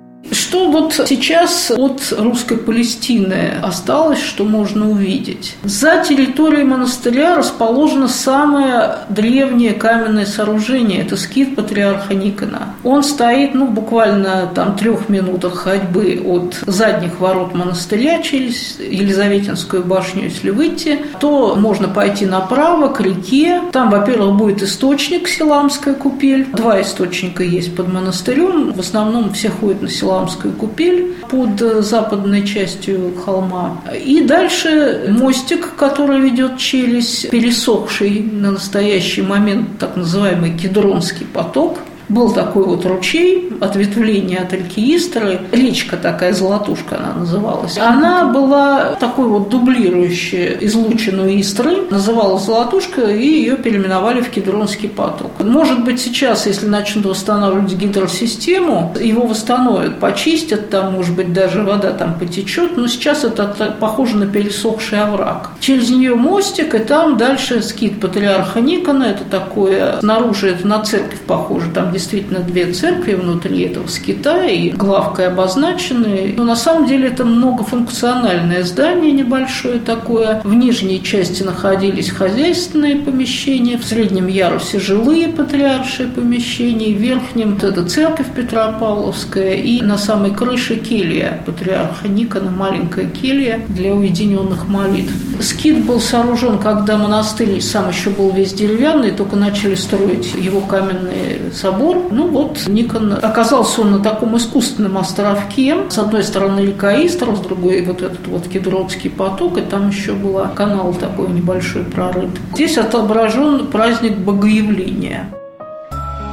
что 0.48 0.70
вот 0.70 0.94
сейчас 1.06 1.70
от 1.70 2.12
русской 2.16 2.56
Палестины 2.56 3.52
осталось, 3.62 4.20
что 4.20 4.44
можно 4.44 4.90
увидеть? 4.90 5.54
За 5.62 6.02
территорией 6.02 6.64
монастыря 6.64 7.36
расположено 7.36 8.08
самое 8.08 8.96
древнее 9.08 9.74
каменное 9.74 10.26
сооружение. 10.26 11.02
Это 11.02 11.16
скит 11.16 11.54
патриарха 11.54 12.14
Никона. 12.14 12.74
Он 12.82 13.02
стоит, 13.02 13.54
ну, 13.54 13.66
буквально 13.66 14.50
там 14.54 14.76
трех 14.76 15.08
минутах 15.08 15.54
ходьбы 15.54 16.22
от 16.24 16.58
задних 16.66 17.20
ворот 17.20 17.54
монастыря 17.54 18.22
через 18.22 18.80
Елизаветинскую 18.80 19.84
башню, 19.84 20.24
если 20.24 20.50
выйти, 20.50 20.98
то 21.20 21.54
можно 21.56 21.88
пойти 21.88 22.26
направо 22.26 22.88
к 22.88 23.00
реке. 23.00 23.60
Там, 23.72 23.90
во-первых, 23.90 24.36
будет 24.36 24.62
источник 24.62 25.28
Силамская 25.28 25.94
купель. 25.94 26.46
Два 26.52 26.80
источника 26.80 27.42
есть 27.42 27.76
под 27.76 27.92
монастырем. 27.92 28.72
В 28.72 28.80
основном 28.80 29.32
все 29.32 29.50
ходят 29.50 29.82
на 29.82 29.88
Силам 29.88 30.17
Варламскую 30.18 30.54
купель 30.54 31.14
под 31.30 31.60
западной 31.84 32.46
частью 32.46 33.14
холма. 33.24 33.80
И 34.04 34.22
дальше 34.22 35.06
мостик, 35.08 35.74
который 35.76 36.20
ведет 36.20 36.58
через 36.58 37.26
пересохший 37.26 38.20
на 38.20 38.52
настоящий 38.52 39.22
момент 39.22 39.78
так 39.78 39.96
называемый 39.96 40.56
Кедронский 40.56 41.26
поток– 41.26 41.78
был 42.08 42.32
такой 42.32 42.64
вот 42.64 42.84
ручей, 42.86 43.50
ответвление 43.60 44.38
от 44.38 44.52
реки 44.52 44.96
Истры, 44.96 45.40
речка 45.52 45.96
такая, 45.96 46.32
Золотушка 46.32 46.96
она 46.96 47.14
называлась. 47.14 47.76
Она 47.78 48.26
была 48.26 48.96
такой 49.00 49.26
вот 49.26 49.48
дублирующей 49.48 50.56
излученную 50.60 51.40
Истры, 51.40 51.82
называлась 51.90 52.44
Золотушка, 52.44 53.02
и 53.02 53.26
ее 53.26 53.56
переименовали 53.56 54.20
в 54.20 54.30
Кедронский 54.30 54.88
поток. 54.88 55.32
Может 55.40 55.84
быть, 55.84 56.00
сейчас, 56.00 56.46
если 56.46 56.66
начнут 56.66 57.06
восстанавливать 57.06 57.74
гидросистему, 57.74 58.94
его 59.00 59.26
восстановят, 59.26 60.00
почистят, 60.00 60.70
там, 60.70 60.94
может 60.94 61.14
быть, 61.14 61.32
даже 61.32 61.62
вода 61.62 61.92
там 61.92 62.18
потечет, 62.18 62.76
но 62.76 62.86
сейчас 62.86 63.24
это 63.24 63.76
похоже 63.78 64.16
на 64.16 64.26
пересохший 64.26 65.00
овраг. 65.02 65.50
Через 65.60 65.90
нее 65.90 66.14
мостик, 66.14 66.74
и 66.74 66.78
там 66.78 67.16
дальше 67.16 67.62
скит 67.62 68.00
патриарха 68.00 68.60
Никона, 68.60 69.04
это 69.04 69.24
такое, 69.24 70.00
снаружи 70.00 70.48
это 70.50 70.66
на 70.66 70.82
церковь 70.82 71.20
похоже, 71.20 71.70
там 71.74 71.92
действительно 71.98 72.40
две 72.40 72.72
церкви 72.72 73.14
внутри 73.14 73.62
этого 73.62 73.88
скита, 73.88 74.46
и 74.46 74.70
главкой 74.70 75.26
обозначены. 75.26 76.34
Но 76.36 76.44
на 76.44 76.54
самом 76.54 76.86
деле 76.86 77.08
это 77.08 77.24
многофункциональное 77.24 78.62
здание 78.62 79.10
небольшое 79.10 79.80
такое. 79.80 80.40
В 80.44 80.54
нижней 80.54 81.02
части 81.02 81.42
находились 81.42 82.10
хозяйственные 82.10 82.96
помещения, 82.96 83.76
в 83.78 83.84
среднем 83.84 84.28
ярусе 84.28 84.78
жилые 84.78 85.28
патриаршие 85.28 86.08
помещения, 86.08 86.94
в 86.94 86.98
верхнем 86.98 87.54
вот 87.54 87.64
это 87.64 87.84
церковь 87.84 88.28
Петропавловская, 88.34 89.54
и 89.54 89.82
на 89.82 89.98
самой 89.98 90.30
крыше 90.30 90.76
келья 90.76 91.42
патриарха 91.46 92.06
Никона, 92.06 92.50
маленькая 92.50 93.06
келья 93.06 93.60
для 93.68 93.92
уединенных 93.92 94.68
молитв. 94.68 95.12
Скит 95.40 95.84
был 95.84 96.00
сооружен, 96.00 96.58
когда 96.58 96.96
монастырь 96.96 97.60
сам 97.60 97.88
еще 97.88 98.10
был 98.10 98.30
весь 98.30 98.52
деревянный, 98.52 99.10
только 99.10 99.34
начали 99.34 99.74
строить 99.74 100.32
его 100.34 100.60
каменные 100.60 101.38
соборы, 101.52 101.87
собор. 101.88 102.08
Ну 102.10 102.28
вот 102.28 102.66
Никон 102.66 103.12
оказался 103.12 103.82
он 103.82 103.92
на 103.92 103.98
таком 104.00 104.36
искусственном 104.36 104.98
островке. 104.98 105.76
С 105.88 105.98
одной 105.98 106.22
стороны 106.22 106.60
река 106.60 106.94
Истра, 107.04 107.34
с 107.34 107.40
другой 107.40 107.82
вот 107.82 108.02
этот 108.02 108.26
вот 108.26 108.48
Кедровский 108.48 109.10
поток, 109.10 109.58
и 109.58 109.62
там 109.62 109.88
еще 109.88 110.12
был 110.12 110.40
канал 110.54 110.94
такой 110.94 111.28
небольшой 111.28 111.84
прорыт. 111.84 112.30
Здесь 112.54 112.78
отображен 112.78 113.66
праздник 113.68 114.18
Богоявления. 114.18 115.30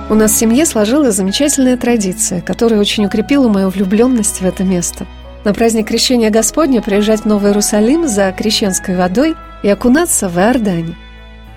У 0.10 0.14
нас 0.14 0.32
в 0.32 0.38
семье 0.38 0.66
сложилась 0.66 1.16
замечательная 1.16 1.78
традиция, 1.78 2.42
которая 2.42 2.80
очень 2.80 3.06
укрепила 3.06 3.48
мою 3.48 3.70
влюбленность 3.70 4.42
в 4.42 4.46
это 4.46 4.64
место. 4.64 5.08
На 5.44 5.54
праздник 5.54 5.88
Крещения 5.88 6.30
Господня 6.30 6.82
приезжать 6.82 7.22
в 7.22 7.26
Новый 7.26 7.50
Иерусалим 7.50 8.08
за 8.08 8.32
крещенской 8.32 8.96
водой 8.96 9.36
и 9.64 9.70
окунаться 9.70 10.30
в 10.30 10.38
Иордане. 10.38 10.96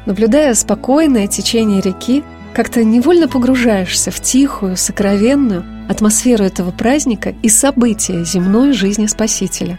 Наблюдая 0.07 0.55
спокойное 0.55 1.26
течение 1.26 1.83
реки, 1.83 2.25
как-то 2.58 2.82
невольно 2.82 3.28
погружаешься 3.28 4.10
в 4.10 4.18
тихую, 4.18 4.76
сокровенную 4.76 5.64
атмосферу 5.88 6.42
этого 6.42 6.72
праздника 6.72 7.32
и 7.40 7.48
события 7.48 8.24
земной 8.24 8.72
жизни 8.72 9.06
Спасителя. 9.06 9.78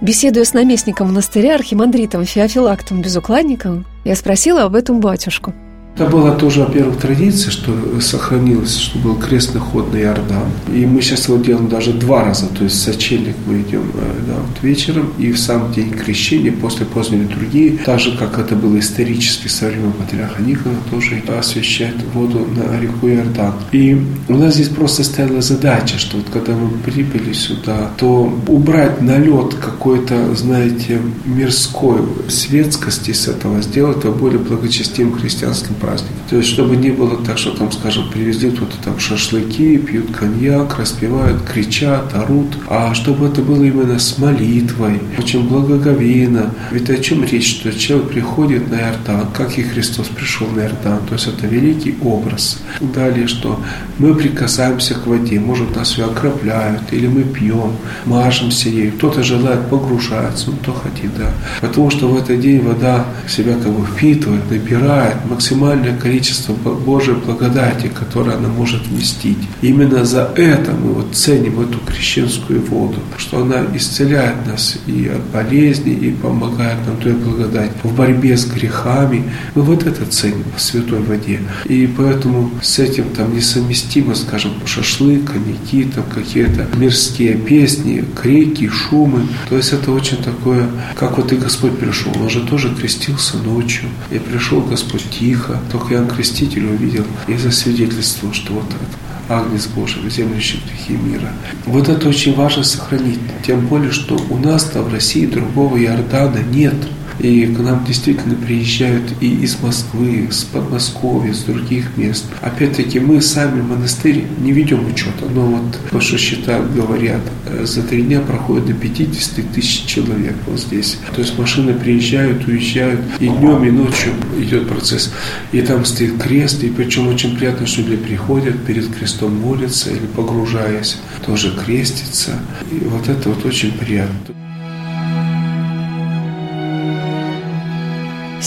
Беседуя 0.00 0.42
с 0.44 0.52
наместником 0.52 1.06
монастыря 1.06 1.54
архимандритом 1.54 2.24
Феофилактом 2.24 3.00
Безукладниковым, 3.00 3.86
я 4.04 4.16
спросила 4.16 4.64
об 4.64 4.74
этом 4.74 4.98
батюшку– 4.98 5.54
это 5.96 6.10
была 6.10 6.32
тоже, 6.32 6.60
во-первых, 6.60 6.98
традиция, 6.98 7.50
что 7.50 7.72
сохранилась, 8.02 8.76
что 8.76 8.98
был 8.98 9.16
крестный 9.16 9.62
ход 9.62 9.94
на 9.94 9.96
Иордан. 9.96 10.50
И 10.70 10.84
мы 10.84 11.00
сейчас 11.00 11.28
его 11.28 11.38
делаем 11.38 11.68
даже 11.68 11.94
два 11.94 12.22
раза. 12.22 12.48
То 12.48 12.64
есть 12.64 12.82
сочельник 12.82 13.34
мы 13.46 13.62
идем 13.62 13.90
э, 13.94 14.12
да, 14.26 14.34
вот 14.34 14.62
вечером, 14.62 15.14
и 15.16 15.32
в 15.32 15.38
сам 15.38 15.72
день 15.72 15.90
крещения, 15.90 16.52
после 16.52 16.84
поздней 16.84 17.20
литургии, 17.20 17.80
так 17.82 17.98
же, 17.98 18.14
как 18.14 18.38
это 18.38 18.54
было 18.54 18.78
исторически 18.78 19.48
со 19.48 19.68
времен 19.68 19.92
патриарха 19.92 20.42
Никона, 20.42 20.76
тоже 20.90 21.22
освещает 21.38 21.96
воду 22.12 22.46
на 22.54 22.78
реку 22.78 23.08
Иордан. 23.08 23.54
И 23.72 23.98
у 24.28 24.36
нас 24.36 24.54
здесь 24.54 24.68
просто 24.68 25.02
стояла 25.02 25.40
задача, 25.40 25.98
что 25.98 26.18
вот 26.18 26.26
когда 26.30 26.52
мы 26.52 26.68
прибыли 26.84 27.32
сюда, 27.32 27.90
то 27.96 28.38
убрать 28.48 29.00
налет 29.00 29.54
какой-то, 29.54 30.34
знаете, 30.34 31.00
мирской 31.24 32.02
светскости 32.28 33.12
с 33.12 33.28
этого, 33.28 33.62
сделать 33.62 33.98
это 33.98 34.10
более 34.10 34.40
благочестивым 34.40 35.18
христианским 35.18 35.74
праздник. 35.86 36.10
То 36.28 36.36
есть, 36.36 36.48
чтобы 36.48 36.76
не 36.76 36.90
было 36.90 37.16
так, 37.24 37.38
что 37.38 37.52
там, 37.52 37.70
скажем, 37.70 38.08
привезли 38.12 38.50
кто-то 38.50 38.76
там 38.84 38.98
шашлыки, 38.98 39.78
пьют 39.78 40.10
коньяк, 40.10 40.78
распевают, 40.78 41.42
кричат, 41.42 42.14
орут, 42.14 42.56
а 42.68 42.94
чтобы 42.94 43.26
это 43.26 43.42
было 43.42 43.62
именно 43.62 43.98
с 43.98 44.18
молитвой, 44.18 45.00
очень 45.18 45.48
благоговейно. 45.48 46.50
Ведь 46.72 46.90
о 46.90 46.98
чем 46.98 47.24
речь, 47.24 47.60
что 47.60 47.72
человек 47.72 48.08
приходит 48.08 48.70
на 48.70 48.76
Иордан, 48.76 49.28
как 49.32 49.56
и 49.58 49.62
Христос 49.62 50.08
пришел 50.08 50.48
на 50.48 50.62
Иордан, 50.62 50.98
то 51.06 51.14
есть 51.14 51.28
это 51.28 51.46
великий 51.46 51.94
образ. 52.02 52.58
Далее, 52.80 53.28
что 53.28 53.60
мы 53.98 54.14
прикасаемся 54.14 54.94
к 54.94 55.06
воде, 55.06 55.38
может 55.38 55.76
нас 55.76 55.96
ее 55.96 56.06
окропляют, 56.06 56.82
или 56.90 57.06
мы 57.06 57.22
пьем, 57.22 57.72
мажемся 58.04 58.68
ей, 58.68 58.90
кто-то 58.90 59.22
желает 59.22 59.68
погружаться, 59.68 60.50
ну 60.50 60.56
кто 60.56 60.72
хотит, 60.72 61.16
да. 61.16 61.30
Потому 61.60 61.90
что 61.90 62.08
в 62.08 62.16
этот 62.16 62.40
день 62.40 62.60
вода 62.60 63.04
себя 63.28 63.54
как 63.54 63.72
бы 63.72 63.86
впитывает, 63.86 64.50
набирает 64.50 65.16
максимально 65.30 65.75
максимальное 65.76 65.98
количество 65.98 66.52
Божьей 66.52 67.14
благодати, 67.14 67.88
которое 67.88 68.36
она 68.36 68.48
может 68.48 68.86
вместить. 68.86 69.38
Именно 69.62 70.04
за 70.04 70.30
это 70.36 70.72
мы 70.72 70.92
вот 70.92 71.14
ценим 71.14 71.60
эту 71.60 71.78
крещенскую 71.80 72.62
воду, 72.62 72.98
что 73.16 73.42
она 73.42 73.64
исцеляет 73.74 74.46
нас 74.46 74.78
и 74.86 75.08
от 75.08 75.24
болезней, 75.32 75.94
и 75.94 76.10
помогает 76.10 76.78
нам 76.86 76.96
той 76.96 77.12
благодать 77.12 77.70
в 77.82 77.94
борьбе 77.94 78.36
с 78.36 78.46
грехами. 78.46 79.24
Мы 79.54 79.62
вот 79.62 79.86
это 79.86 80.06
ценим 80.06 80.44
в 80.56 80.60
святой 80.60 81.00
воде. 81.00 81.40
И 81.66 81.86
поэтому 81.86 82.50
с 82.62 82.78
этим 82.78 83.04
там 83.10 83.34
несовместимо, 83.34 84.14
скажем, 84.14 84.52
шашлык, 84.64 85.32
коньяки, 85.32 85.84
там 85.84 86.04
какие-то 86.04 86.66
мирские 86.76 87.34
песни, 87.34 88.04
крики, 88.20 88.68
шумы. 88.68 89.22
То 89.48 89.56
есть 89.56 89.72
это 89.72 89.92
очень 89.92 90.22
такое, 90.22 90.66
как 90.94 91.18
вот 91.18 91.32
и 91.32 91.36
Господь 91.36 91.78
пришел. 91.78 92.12
Он 92.20 92.30
же 92.30 92.40
тоже 92.40 92.74
крестился 92.74 93.36
ночью. 93.38 93.88
И 94.10 94.18
пришел 94.18 94.60
Господь 94.60 95.04
тихо. 95.10 95.60
Только 95.70 95.94
Иоанн 95.94 96.08
Креститель 96.08 96.66
увидел 96.66 97.04
и 97.26 97.36
засвидетельствовал, 97.36 98.34
что 98.34 98.54
вот 98.54 98.66
это 98.68 99.34
Агнец 99.34 99.66
Божий, 99.66 100.02
вземлящий 100.02 100.60
грехи 100.66 100.92
мира. 100.92 101.32
Вот 101.64 101.88
это 101.88 102.08
очень 102.08 102.34
важно 102.34 102.62
сохранить. 102.62 103.18
Тем 103.44 103.66
более, 103.66 103.90
что 103.90 104.16
у 104.30 104.38
нас-то 104.38 104.82
в 104.82 104.92
России 104.92 105.26
другого 105.26 105.76
Иордана 105.76 106.38
нет. 106.38 106.74
И 107.18 107.46
к 107.46 107.58
нам 107.58 107.84
действительно 107.84 108.34
приезжают 108.34 109.04
и 109.20 109.28
из 109.28 109.58
Москвы, 109.60 110.28
с 110.30 110.44
Подмосковья, 110.44 111.32
с 111.32 111.44
других 111.44 111.96
мест. 111.96 112.24
Опять-таки 112.42 113.00
мы 113.00 113.20
сами 113.20 113.62
монастырь 113.62 114.24
не 114.38 114.52
ведем 114.52 114.86
учета, 114.86 115.26
но 115.34 115.46
вот 115.46 115.78
по 115.90 116.00
что 116.00 116.18
считают, 116.18 116.72
говорят, 116.74 117.22
за 117.62 117.82
три 117.82 118.02
дня 118.02 118.20
проходит 118.20 118.66
до 118.66 118.74
50 118.74 119.52
тысяч 119.52 119.86
человек 119.86 120.34
вот 120.46 120.60
здесь. 120.60 120.98
То 121.14 121.20
есть 121.20 121.38
машины 121.38 121.74
приезжают, 121.74 122.46
уезжают, 122.46 123.00
и 123.18 123.28
днем, 123.28 123.64
и 123.64 123.70
ночью 123.70 124.12
идет 124.38 124.68
процесс. 124.68 125.12
И 125.52 125.60
там 125.62 125.84
стоит 125.84 126.22
крест, 126.22 126.62
и 126.64 126.70
причем 126.70 127.08
очень 127.08 127.36
приятно, 127.36 127.66
что 127.66 127.82
люди 127.82 127.96
приходят, 127.96 128.64
перед 128.64 128.94
крестом 128.94 129.36
молятся 129.40 129.90
или 129.90 130.06
погружаясь, 130.14 130.98
тоже 131.24 131.52
крестятся. 131.52 132.32
И 132.70 132.84
вот 132.84 133.08
это 133.08 133.30
вот 133.30 133.44
очень 133.44 133.72
приятно. 133.72 134.34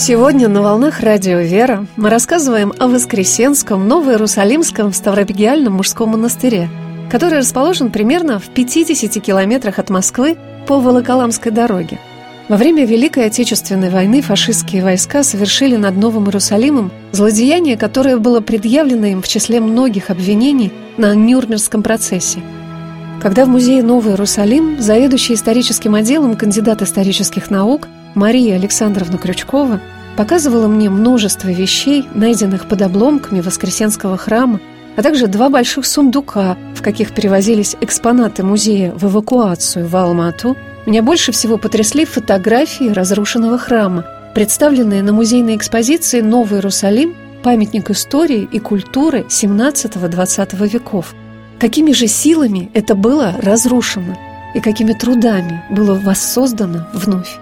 Сегодня 0.02 0.48
на 0.48 0.62
волнах 0.62 1.00
радио 1.00 1.40
«Вера» 1.40 1.86
мы 1.96 2.08
рассказываем 2.08 2.72
о 2.78 2.88
Воскресенском 2.88 3.86
Новоиерусалимском 3.86 4.94
Ставропигиальном 4.94 5.74
мужском 5.74 6.12
монастыре, 6.12 6.70
который 7.10 7.40
расположен 7.40 7.90
примерно 7.90 8.38
в 8.38 8.48
50 8.48 9.22
километрах 9.22 9.78
от 9.78 9.90
Москвы 9.90 10.38
по 10.66 10.80
Волоколамской 10.80 11.52
дороге. 11.52 11.98
Во 12.48 12.56
время 12.56 12.86
Великой 12.86 13.26
Отечественной 13.26 13.90
войны 13.90 14.22
фашистские 14.22 14.82
войска 14.82 15.22
совершили 15.22 15.76
над 15.76 15.98
Новым 15.98 16.28
Иерусалимом 16.28 16.90
злодеяние, 17.12 17.76
которое 17.76 18.16
было 18.16 18.40
предъявлено 18.40 19.04
им 19.04 19.20
в 19.20 19.28
числе 19.28 19.60
многих 19.60 20.08
обвинений 20.08 20.72
на 20.96 21.14
Нюрнбергском 21.14 21.82
процессе. 21.82 22.40
Когда 23.20 23.44
в 23.44 23.50
музее 23.50 23.82
Новый 23.82 24.12
Иерусалим 24.12 24.80
заведующий 24.80 25.34
историческим 25.34 25.94
отделом 25.94 26.36
кандидат 26.36 26.80
исторических 26.80 27.50
наук– 27.50 27.86
Мария 28.14 28.56
Александровна 28.56 29.18
Крючкова 29.18 29.80
показывала 30.16 30.66
мне 30.66 30.90
множество 30.90 31.48
вещей, 31.48 32.06
найденных 32.14 32.66
под 32.66 32.82
обломками 32.82 33.40
Воскресенского 33.40 34.16
храма, 34.16 34.60
а 34.96 35.02
также 35.02 35.28
два 35.28 35.48
больших 35.48 35.86
сундука, 35.86 36.56
в 36.74 36.82
каких 36.82 37.14
перевозились 37.14 37.76
экспонаты 37.80 38.42
музея 38.42 38.92
в 38.92 39.04
эвакуацию 39.06 39.86
в 39.86 39.96
Алмату, 39.96 40.56
меня 40.86 41.02
больше 41.02 41.30
всего 41.30 41.56
потрясли 41.56 42.04
фотографии 42.04 42.90
разрушенного 42.90 43.58
храма, 43.58 44.04
представленные 44.34 45.02
на 45.02 45.12
музейной 45.12 45.56
экспозиции 45.56 46.20
«Новый 46.20 46.58
Иерусалим. 46.58 47.14
Памятник 47.42 47.90
истории 47.90 48.48
и 48.50 48.58
культуры 48.58 49.20
XVII-XX 49.28 50.68
веков». 50.68 51.14
Какими 51.58 51.92
же 51.92 52.06
силами 52.06 52.70
это 52.74 52.94
было 52.94 53.34
разрушено 53.40 54.18
и 54.54 54.60
какими 54.60 54.92
трудами 54.92 55.62
было 55.70 55.94
воссоздано 55.94 56.88
вновь? 56.92 57.38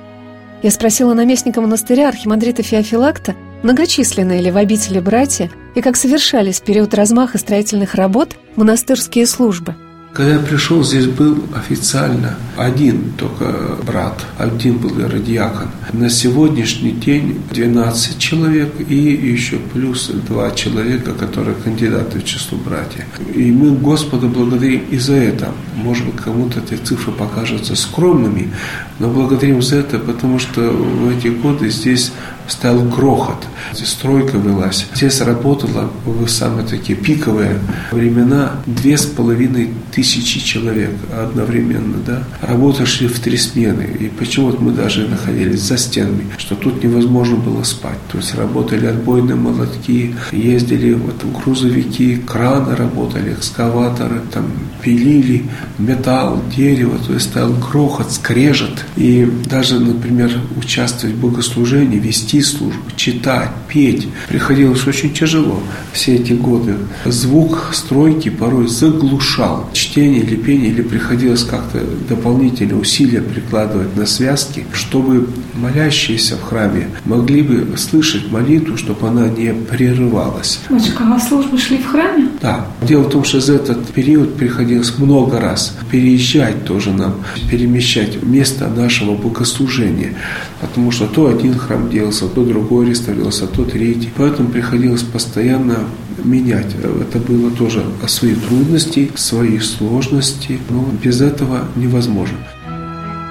Я 0.63 0.71
спросила 0.71 1.15
наместника 1.15 1.61
монастыря 1.61 2.09
архимандрита 2.09 2.63
Феофилакта, 2.63 3.35
многочисленные 3.63 4.43
ли 4.43 4.51
в 4.51 4.57
обители 4.57 5.01
братья 5.01 5.51
и 5.75 5.81
как 5.81 5.97
совершались 5.97 6.61
в 6.61 6.65
период 6.65 6.95
размаха 6.95 7.39
строительных 7.39 7.95
работ 7.95 8.37
монастырские 8.57 9.27
службы– 9.27 9.75
когда 10.13 10.33
я 10.35 10.39
пришел, 10.41 10.83
здесь 10.83 11.07
был 11.07 11.45
официально 11.55 12.37
один 12.57 13.13
только 13.17 13.77
брат, 13.87 14.27
один 14.37 14.79
был 14.79 14.91
радиакон. 15.07 15.69
На 15.93 16.11
сегодняшний 16.11 16.93
день 16.93 17.41
12 17.51 18.19
человек 18.19 18.73
и 18.89 18.95
еще 18.95 19.59
плюс 19.73 20.09
два 20.09 20.51
человека, 20.51 21.13
которые 21.13 21.55
кандидаты 21.57 22.19
в 22.19 22.25
число 22.25 22.59
братьев. 22.59 23.05
И 23.35 23.53
мы 23.53 23.71
Господа 23.77 24.27
благодарим 24.27 24.83
и 24.91 24.99
за 24.99 25.15
это. 25.15 25.53
Может 25.77 26.07
быть, 26.07 26.17
кому-то 26.17 26.61
эти 26.61 26.81
цифры 26.83 27.13
покажутся 27.13 27.77
скромными, 27.77 28.51
но 28.99 29.09
благодарим 29.11 29.63
за 29.63 29.77
это, 29.77 29.99
потому 29.99 30.39
что 30.39 30.61
в 30.61 31.17
эти 31.17 31.29
годы 31.29 31.71
здесь 31.71 32.13
стал 32.49 32.81
грохот. 32.83 33.47
Стройка 33.75 34.39
велась. 34.39 34.87
Здесь 34.95 35.21
работало 35.21 35.91
в 36.05 36.27
самые 36.29 36.67
такие 36.67 36.97
пиковые 36.99 37.59
времена 37.91 38.57
две 38.67 38.97
с 38.97 39.07
половиной 39.07 39.71
тысячи 39.93 40.41
человек 40.41 40.91
одновременно. 41.17 41.99
Да? 42.07 42.25
Работы 42.41 42.87
шли 42.87 43.09
в 43.09 43.19
три 43.21 43.37
смены. 43.37 43.83
И 44.01 44.09
почему 44.09 44.55
мы 44.59 44.73
даже 44.73 45.09
находились 45.09 45.61
за 45.61 45.77
стенами, 45.77 46.27
что 46.39 46.55
тут 46.55 46.83
невозможно 46.83 47.37
было 47.37 47.63
спать. 47.63 47.99
То 48.11 48.19
есть 48.19 48.35
работали 48.35 48.87
отбойные 48.87 49.37
молотки, 49.37 50.15
ездили 50.33 50.95
вот 50.95 51.25
грузовики, 51.43 52.17
краны 52.17 52.77
работали, 52.77 53.33
экскаваторы, 53.33 54.21
там 54.33 54.47
пилили 54.83 55.45
металл, 55.79 56.43
дерево, 56.55 56.99
то 57.07 57.15
есть 57.15 57.27
стал 57.27 57.53
грохот, 57.53 58.13
скрежет. 58.13 58.85
И 58.97 59.31
даже, 59.51 59.79
например, 59.79 60.33
участвовать 60.57 61.17
в 61.17 61.21
богослужении, 61.21 61.99
вести 61.99 62.38
вести 62.39 62.43
службу, 62.43 62.83
читать, 62.97 63.51
петь. 63.69 64.09
Приходилось 64.29 64.87
очень 64.87 65.13
тяжело 65.13 65.61
все 65.93 66.17
эти 66.17 66.33
годы. 66.33 66.75
Звук 67.05 67.71
стройки 67.73 68.29
порой 68.29 68.69
заглушал 68.69 69.69
чтение 69.73 70.23
или 70.23 70.37
пение, 70.37 70.71
или 70.71 70.83
приходилось 70.83 71.45
как-то 71.45 71.81
дополнительные 72.09 72.77
усилия 72.77 73.21
прикладывать 73.21 73.97
на 73.97 74.07
связки, 74.07 74.65
чтобы 74.73 75.29
молящиеся 75.55 76.37
в 76.37 76.43
храме 76.43 76.89
могли 77.05 77.43
бы 77.43 77.77
слышать 77.77 78.31
молитву, 78.31 78.77
чтобы 78.77 79.09
она 79.09 79.29
не 79.29 79.53
прерывалась. 79.53 80.61
Мальчик, 80.69 81.01
а 81.01 81.21
службы 81.21 81.59
шли 81.59 81.79
в 81.79 81.87
храме? 81.87 82.29
Да. 82.43 82.67
Дело 82.83 83.03
в 83.03 83.11
том, 83.11 83.25
что 83.25 83.41
за 83.41 83.55
этот 83.55 83.87
период 83.89 84.37
приходилось 84.37 84.99
много 84.99 85.41
раз 85.41 85.77
переезжать 85.91 86.65
тоже 86.65 86.93
нам, 86.93 87.15
перемещать 87.51 88.23
место 88.23 88.69
нашего 88.69 89.15
богослужения, 89.15 90.15
потому 90.61 90.91
что 90.91 91.07
то 91.07 91.29
один 91.29 91.59
храм 91.59 91.91
делался, 91.91 92.28
то 92.29 92.45
другой 92.45 92.87
реставрировался, 92.87 93.47
то 93.47 93.65
третий. 93.65 94.11
Поэтому 94.17 94.49
приходилось 94.49 95.03
постоянно 95.03 95.79
менять. 96.25 96.75
Это 96.75 97.19
было 97.19 97.51
тоже 97.51 97.83
свои 98.07 98.35
трудности, 98.35 99.11
свои 99.15 99.59
сложности, 99.59 100.59
но 100.71 100.85
без 101.03 101.21
этого 101.21 101.65
невозможно. 101.77 102.39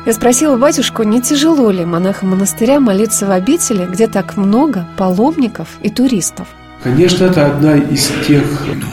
Я 0.05 0.13
спросила 0.13 0.55
батюшку, 0.55 1.03
не 1.03 1.21
тяжело 1.21 1.69
ли 1.69 1.83
монахам 1.83 2.29
монастыря 2.29 2.79
молиться 2.79 3.25
в 3.25 3.31
обители, 3.31 3.85
где 3.85 4.07
так 4.07 4.37
много 4.37 4.87
паломников 4.97 5.67
и 5.81 5.89
туристов. 5.89 6.47
Конечно, 6.83 7.25
это 7.25 7.47
одна 7.47 7.75
из 7.75 8.11
тех 8.27 8.43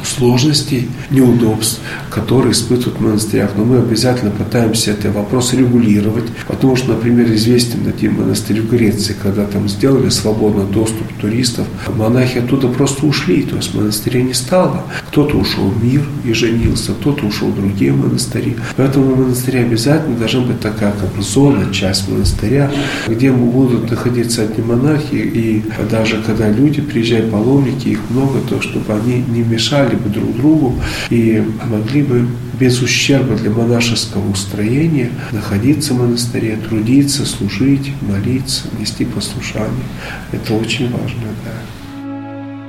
сложностей, 0.05 0.88
неудобств, 1.11 1.81
которые 2.11 2.53
испытывают 2.53 2.99
в 2.99 3.03
монастырях. 3.03 3.51
Но 3.57 3.64
мы 3.64 3.79
обязательно 3.79 4.31
пытаемся 4.31 4.92
этот 4.92 5.14
вопрос 5.14 5.53
регулировать. 5.53 6.25
Потому 6.49 6.77
что, 6.77 6.94
например, 6.94 7.31
известен 7.35 7.87
один 7.87 8.14
монастырь 8.14 8.62
в 8.62 8.70
Греции, 8.70 9.14
когда 9.23 9.44
там 9.44 9.68
сделали 9.68 10.09
свободный 10.09 10.64
доступ 10.64 11.12
туристов, 11.20 11.66
монахи 11.94 12.38
оттуда 12.38 12.68
просто 12.68 13.07
ушли. 13.07 13.42
То 13.42 13.57
есть 13.57 13.75
монастыря 13.75 14.23
не 14.23 14.35
стало. 14.35 14.85
Кто-то 15.14 15.37
ушел 15.37 15.68
в 15.68 15.85
мир 15.85 16.03
и 16.24 16.33
женился, 16.33 16.90
кто-то 16.92 17.27
ушел 17.27 17.46
в 17.46 17.55
другие 17.55 17.92
монастыри. 17.92 18.57
Поэтому 18.77 19.14
в 19.14 19.18
монастыре 19.20 19.61
обязательно 19.61 20.16
должна 20.16 20.40
быть 20.40 20.59
такая 20.59 20.90
как 20.90 21.22
зона, 21.22 21.72
часть 21.72 22.09
монастыря, 22.09 22.68
где 23.07 23.31
будут 23.31 23.88
находиться 23.88 24.42
одни 24.42 24.64
монахи. 24.64 25.14
И 25.14 25.62
даже 25.88 26.20
когда 26.20 26.50
люди 26.50 26.81
приезжают 26.81 27.31
паломники, 27.31 27.90
их 27.90 28.00
много, 28.11 28.40
то 28.40 28.61
чтобы 28.61 28.92
они 28.92 29.22
не 29.29 29.42
мешали 29.42 29.94
бы 29.94 30.11
друг 30.11 30.35
другу 30.37 30.74
и 31.11 31.44
могли 31.64 32.03
бы 32.03 32.27
без 32.59 32.83
ущерба 32.83 33.37
для 33.37 33.50
монашеского 33.50 34.29
устроения 34.29 35.11
находиться 35.31 35.94
в 35.94 35.98
монастыре, 35.98 36.57
трудиться, 36.57 37.24
служить, 37.24 37.92
молиться, 38.00 38.64
нести 38.81 39.05
послушание. 39.05 39.87
Это 40.33 40.55
очень 40.55 40.90
важно, 40.90 41.29
да. 41.44 41.84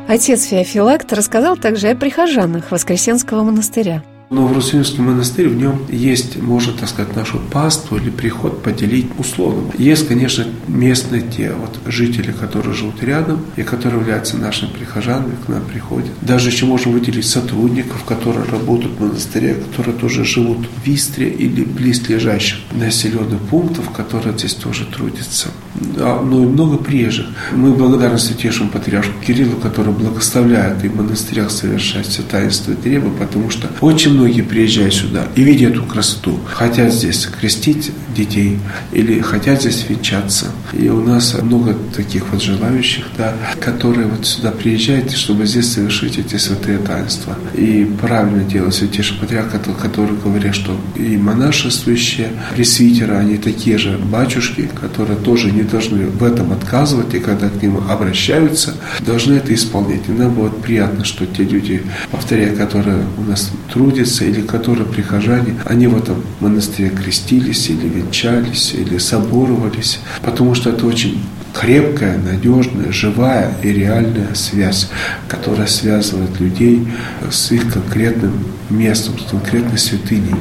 Отец 0.08 0.46
Феофилакт 0.46 1.12
рассказал 1.14 1.58
также 1.58 1.90
о 1.90 1.96
прихожанах 1.96 2.70
Воскресенского 2.70 3.42
монастыря. 3.42 4.04
Но 4.30 4.48
в 4.48 4.54
Русинский 4.54 5.02
монастырь 5.02 5.50
в 5.50 5.56
нем 5.56 5.82
есть, 5.90 6.42
можно 6.42 6.74
так 6.74 6.90
сказать, 6.90 7.16
нашу 7.16 7.40
паству 7.40 7.98
или 7.98 8.10
приход 8.10 8.64
поделить 8.64 9.08
условно. 9.18 9.72
Есть, 9.78 10.08
конечно, 10.08 10.46
местные 10.68 11.22
те 11.22 11.54
вот 11.54 11.78
жители, 11.86 12.32
которые 12.32 12.74
живут 12.74 13.04
рядом 13.04 13.42
и 13.56 13.64
которые 13.64 14.02
являются 14.02 14.38
нашими 14.38 14.70
прихожанами, 14.70 15.36
к 15.46 15.48
нам 15.48 15.64
приходят. 15.64 16.12
Даже 16.22 16.50
еще 16.50 16.66
можем 16.66 16.94
выделить 16.94 17.28
сотрудников, 17.28 18.04
которые 18.04 18.46
работают 18.46 18.98
в 18.98 19.02
монастыре, 19.02 19.56
которые 19.56 19.96
тоже 19.96 20.26
живут 20.26 20.68
в 20.84 20.88
Истре 20.88 21.30
или 21.30 21.64
близлежащих 21.64 22.60
населенных 22.72 23.40
пунктов, 23.42 23.92
которые 23.92 24.38
здесь 24.38 24.56
тоже 24.56 24.86
трудятся. 24.86 25.50
А, 25.98 26.22
ну 26.24 26.44
и 26.44 26.46
много 26.48 26.78
приезжих. 26.78 27.28
Мы 27.52 27.74
благодарны 27.74 28.18
святейшему 28.18 28.70
патриарху 28.70 29.12
Кириллу, 29.26 29.58
который 29.58 29.94
благословляет 29.94 30.84
и 30.84 30.88
в 30.88 30.96
монастырях 30.96 31.52
совершать 31.52 32.08
все 32.08 32.22
таинство 32.22 32.72
и 32.72 32.76
требы, 32.76 33.12
потому 33.12 33.50
что 33.50 33.70
очень 33.82 34.15
многие 34.16 34.42
приезжают 34.42 34.94
сюда 34.94 35.28
и 35.36 35.44
видят 35.44 35.74
эту 35.74 35.84
красоту, 35.84 36.40
хотят 36.46 36.94
здесь 36.94 37.26
крестить 37.26 37.92
детей 38.16 38.60
или 38.92 39.20
хотят 39.20 39.62
здесь 39.62 39.86
венчаться. 39.88 40.48
И 40.74 40.90
у 40.90 41.02
нас 41.02 41.36
много 41.42 41.76
таких 41.96 42.32
вот 42.32 42.42
желающих, 42.42 43.06
да, 43.18 43.34
которые 43.60 44.08
вот 44.08 44.26
сюда 44.26 44.52
приезжают, 44.52 45.12
чтобы 45.12 45.46
здесь 45.46 45.72
совершить 45.72 46.18
эти 46.18 46.38
святые 46.38 46.78
таинства. 46.80 47.36
И 47.54 47.90
правильно 48.02 48.44
делает 48.44 48.74
святейший 48.74 49.18
патриарх, 49.18 49.52
который 49.82 50.16
говорит, 50.24 50.56
что 50.56 50.80
и 50.96 51.18
монашествующие 51.18 52.30
пресвитеры, 52.56 53.16
они 53.16 53.38
такие 53.38 53.78
же 53.78 53.98
батюшки, 53.98 54.70
которые 54.80 55.18
тоже 55.20 55.52
не 55.52 55.64
должны 55.64 56.08
в 56.08 56.24
этом 56.24 56.52
отказывать, 56.52 57.14
и 57.14 57.20
когда 57.20 57.50
к 57.50 57.62
ним 57.62 57.78
обращаются, 57.90 58.76
должны 59.00 59.34
это 59.34 59.54
исполнять. 59.54 60.08
И 60.08 60.12
нам 60.12 60.34
будет 60.34 60.58
приятно, 60.58 61.04
что 61.04 61.26
те 61.26 61.44
люди, 61.44 61.82
повторяю, 62.12 62.56
которые 62.56 63.04
у 63.18 63.22
нас 63.22 63.52
трудятся, 63.72 64.05
или 64.22 64.42
которые 64.42 64.86
прихожане, 64.86 65.60
они 65.66 65.88
в 65.88 65.98
этом 65.98 66.24
монастыре 66.40 66.90
крестились, 66.90 67.70
или 67.70 67.88
венчались, 67.88 68.74
или 68.74 68.98
соборовались, 68.98 70.00
потому 70.22 70.56
что 70.56 70.70
это 70.70 70.86
очень 70.86 71.22
крепкая, 71.54 72.18
надежная, 72.18 72.92
живая 72.92 73.54
и 73.64 73.70
реальная 73.70 74.34
связь, 74.34 74.90
которая 75.28 75.68
связывает 75.68 76.40
людей 76.40 76.88
с 77.30 77.52
их 77.52 77.72
конкретным 77.72 78.34
местом, 78.70 79.18
с 79.18 79.30
конкретной 79.30 79.78
святыней, 79.78 80.36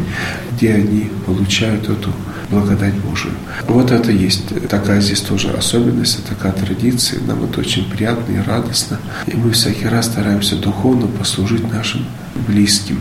где 0.53 0.75
они 0.75 1.11
получают 1.27 1.89
эту 1.89 2.11
благодать 2.51 2.95
Божию. 2.95 3.35
Вот 3.69 3.91
это 3.91 4.11
есть 4.11 4.69
такая 4.69 5.01
здесь 5.01 5.21
тоже 5.21 5.51
особенность, 5.51 6.25
такая 6.27 6.53
традиция. 6.53 7.21
Нам 7.27 7.45
это 7.45 7.61
очень 7.61 7.89
приятно 7.91 8.33
и 8.33 8.43
радостно. 8.47 8.99
И 9.27 9.37
мы 9.37 9.53
всякий 9.53 9.87
раз 9.87 10.07
стараемся 10.07 10.57
духовно 10.57 11.07
послужить 11.07 11.73
нашим 11.73 12.05
близким. 12.47 13.01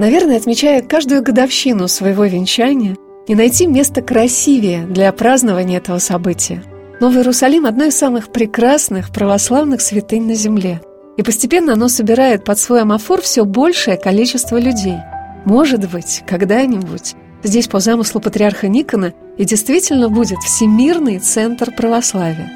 Наверное, 0.00 0.38
отмечая 0.38 0.80
каждую 0.80 1.22
годовщину 1.22 1.86
своего 1.86 2.24
венчания, 2.24 2.96
не 3.28 3.34
найти 3.34 3.66
место 3.66 4.00
красивее 4.00 4.86
для 4.86 5.12
празднования 5.12 5.76
этого 5.76 5.98
события. 5.98 6.64
Новый 7.00 7.18
Иерусалим– 7.18 7.66
одно 7.66 7.84
из 7.84 7.98
самых 7.98 8.32
прекрасных 8.32 9.10
православных 9.10 9.82
святынь 9.82 10.26
на 10.26 10.34
земле. 10.34 10.80
И 11.18 11.22
постепенно 11.22 11.74
оно 11.74 11.88
собирает 11.88 12.44
под 12.44 12.58
свой 12.58 12.80
амофор 12.80 13.20
все 13.20 13.44
большее 13.44 13.98
количество 13.98 14.58
людей– 14.58 14.96
может 15.44 15.90
быть, 15.90 16.22
когда-нибудь 16.26 17.14
здесь 17.42 17.68
по 17.68 17.80
замыслу 17.80 18.20
патриарха 18.20 18.68
Никона 18.68 19.14
и 19.38 19.44
действительно 19.44 20.08
будет 20.08 20.38
всемирный 20.38 21.18
центр 21.18 21.72
православия. 21.74 22.50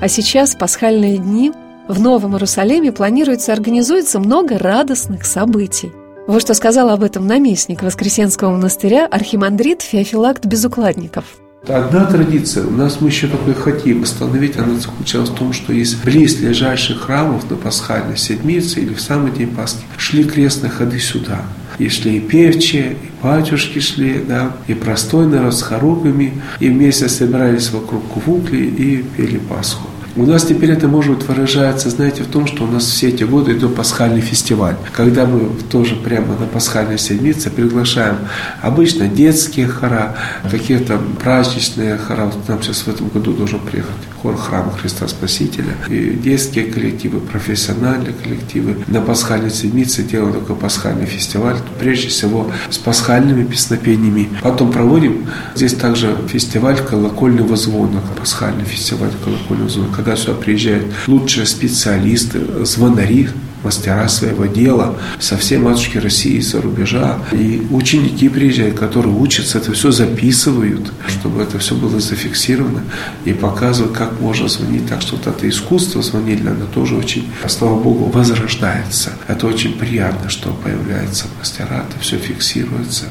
А 0.00 0.08
сейчас, 0.08 0.54
в 0.54 0.58
пасхальные 0.58 1.18
дни, 1.18 1.52
в 1.86 2.00
Новом 2.00 2.34
Иерусалиме 2.34 2.92
планируется 2.92 3.52
организуется 3.52 4.18
много 4.18 4.58
радостных 4.58 5.24
событий. 5.24 5.92
Вот 6.26 6.42
что 6.42 6.54
сказал 6.54 6.90
об 6.90 7.02
этом 7.02 7.26
наместник 7.26 7.82
Воскресенского 7.82 8.50
монастыря 8.50 9.06
архимандрит 9.06 9.82
Феофилакт 9.82 10.46
Безукладников– 10.46 11.24
Одна 11.68 12.04
традиция, 12.04 12.66
у 12.66 12.70
нас 12.70 13.00
мы 13.00 13.08
еще 13.08 13.26
такой 13.26 13.54
хотим 13.54 14.02
восстановить, 14.02 14.58
она 14.58 14.78
заключалась 14.78 15.30
в 15.30 15.34
том, 15.34 15.54
что 15.54 15.72
из 15.72 15.94
близлежащих 15.94 17.00
храмов 17.00 17.50
на 17.50 17.56
пасхальной 17.56 18.18
седмице 18.18 18.80
или 18.80 18.92
в 18.92 19.00
самый 19.00 19.32
день 19.32 19.48
Пасхи. 19.48 19.80
Шли 19.96 20.24
крестные 20.24 20.70
ходы 20.70 20.98
сюда. 20.98 21.40
И 21.78 21.88
шли 21.88 22.18
и 22.18 22.20
певчие, 22.20 22.92
и 22.92 23.24
батюшки 23.24 23.78
шли, 23.78 24.22
да, 24.28 24.52
и 24.68 24.74
простой 24.74 25.26
народ 25.26 25.54
с 25.54 25.62
хоругами, 25.62 26.34
и 26.60 26.68
вместе 26.68 27.08
собирались 27.08 27.70
вокруг 27.70 28.06
кувукли 28.08 28.58
и 28.58 29.02
пели 29.02 29.38
Пасху. 29.38 29.88
У 30.16 30.24
нас 30.26 30.44
теперь 30.44 30.70
это, 30.70 30.86
может 30.86 31.16
быть, 31.16 31.26
выражается, 31.26 31.90
знаете, 31.90 32.22
в 32.22 32.28
том, 32.28 32.46
что 32.46 32.62
у 32.62 32.66
нас 32.68 32.84
все 32.84 33.08
эти 33.08 33.24
годы 33.24 33.52
идет 33.52 33.74
пасхальный 33.74 34.20
фестиваль, 34.20 34.76
когда 34.92 35.26
мы 35.26 35.50
тоже 35.70 35.96
прямо 35.96 36.36
на 36.38 36.46
пасхальной 36.46 36.98
седмице 36.98 37.50
приглашаем 37.50 38.18
обычно 38.62 39.08
детские 39.08 39.66
хора, 39.66 40.16
какие-то 40.48 41.00
праздничные 41.20 41.98
хора. 41.98 42.26
Вот 42.26 42.48
нам 42.48 42.62
сейчас 42.62 42.82
в 42.82 42.88
этом 42.88 43.08
году 43.08 43.32
должен 43.32 43.58
приехать 43.58 43.90
хор 44.22 44.36
храма 44.36 44.70
Христа 44.70 45.08
Спасителя, 45.08 45.74
и 45.88 46.10
детские 46.10 46.66
коллективы, 46.66 47.18
профессиональные 47.18 48.12
коллективы. 48.12 48.76
На 48.86 49.00
пасхальной 49.00 49.50
седмице 49.50 50.04
делаем 50.04 50.32
такой 50.32 50.54
пасхальный 50.54 51.06
фестиваль, 51.06 51.56
прежде 51.80 52.06
всего 52.06 52.50
с 52.70 52.78
пасхальными 52.78 53.44
песнопениями. 53.44 54.28
Потом 54.42 54.70
проводим 54.70 55.26
здесь 55.56 55.74
также 55.74 56.16
фестиваль 56.28 56.78
колокольного 56.78 57.56
звона, 57.56 58.00
пасхальный 58.16 58.64
фестиваль 58.64 59.10
колокольного 59.24 59.68
звона, 59.68 59.88
когда 60.04 60.16
сюда 60.16 60.34
приезжают 60.34 60.86
лучшие 61.06 61.46
специалисты, 61.46 62.40
звонари, 62.64 63.28
мастера 63.62 64.06
своего 64.08 64.44
дела 64.44 64.96
со 65.18 65.38
всей 65.38 65.56
матушки 65.56 65.96
России, 65.96 66.36
из-за 66.36 66.60
рубежа. 66.60 67.18
И 67.32 67.66
ученики 67.70 68.28
приезжают, 68.28 68.78
которые 68.78 69.14
учатся, 69.14 69.56
это 69.56 69.72
все 69.72 69.90
записывают, 69.90 70.92
чтобы 71.08 71.42
это 71.42 71.58
все 71.58 71.74
было 71.74 71.98
зафиксировано 71.98 72.82
и 73.24 73.32
показывают, 73.32 73.96
как 73.96 74.20
можно 74.20 74.48
звонить. 74.48 74.86
Так 74.86 75.00
что 75.00 75.16
вот 75.16 75.26
это 75.26 75.48
искусство 75.48 76.02
звонить, 76.02 76.42
оно 76.42 76.66
тоже 76.66 76.96
очень, 76.96 77.26
слава 77.46 77.80
Богу, 77.80 78.04
возрождается. 78.04 79.12
Это 79.26 79.46
очень 79.46 79.72
приятно, 79.72 80.28
что 80.28 80.50
появляются 80.50 81.24
мастера, 81.38 81.86
это 81.88 81.98
все 82.00 82.18
фиксируется. 82.18 83.04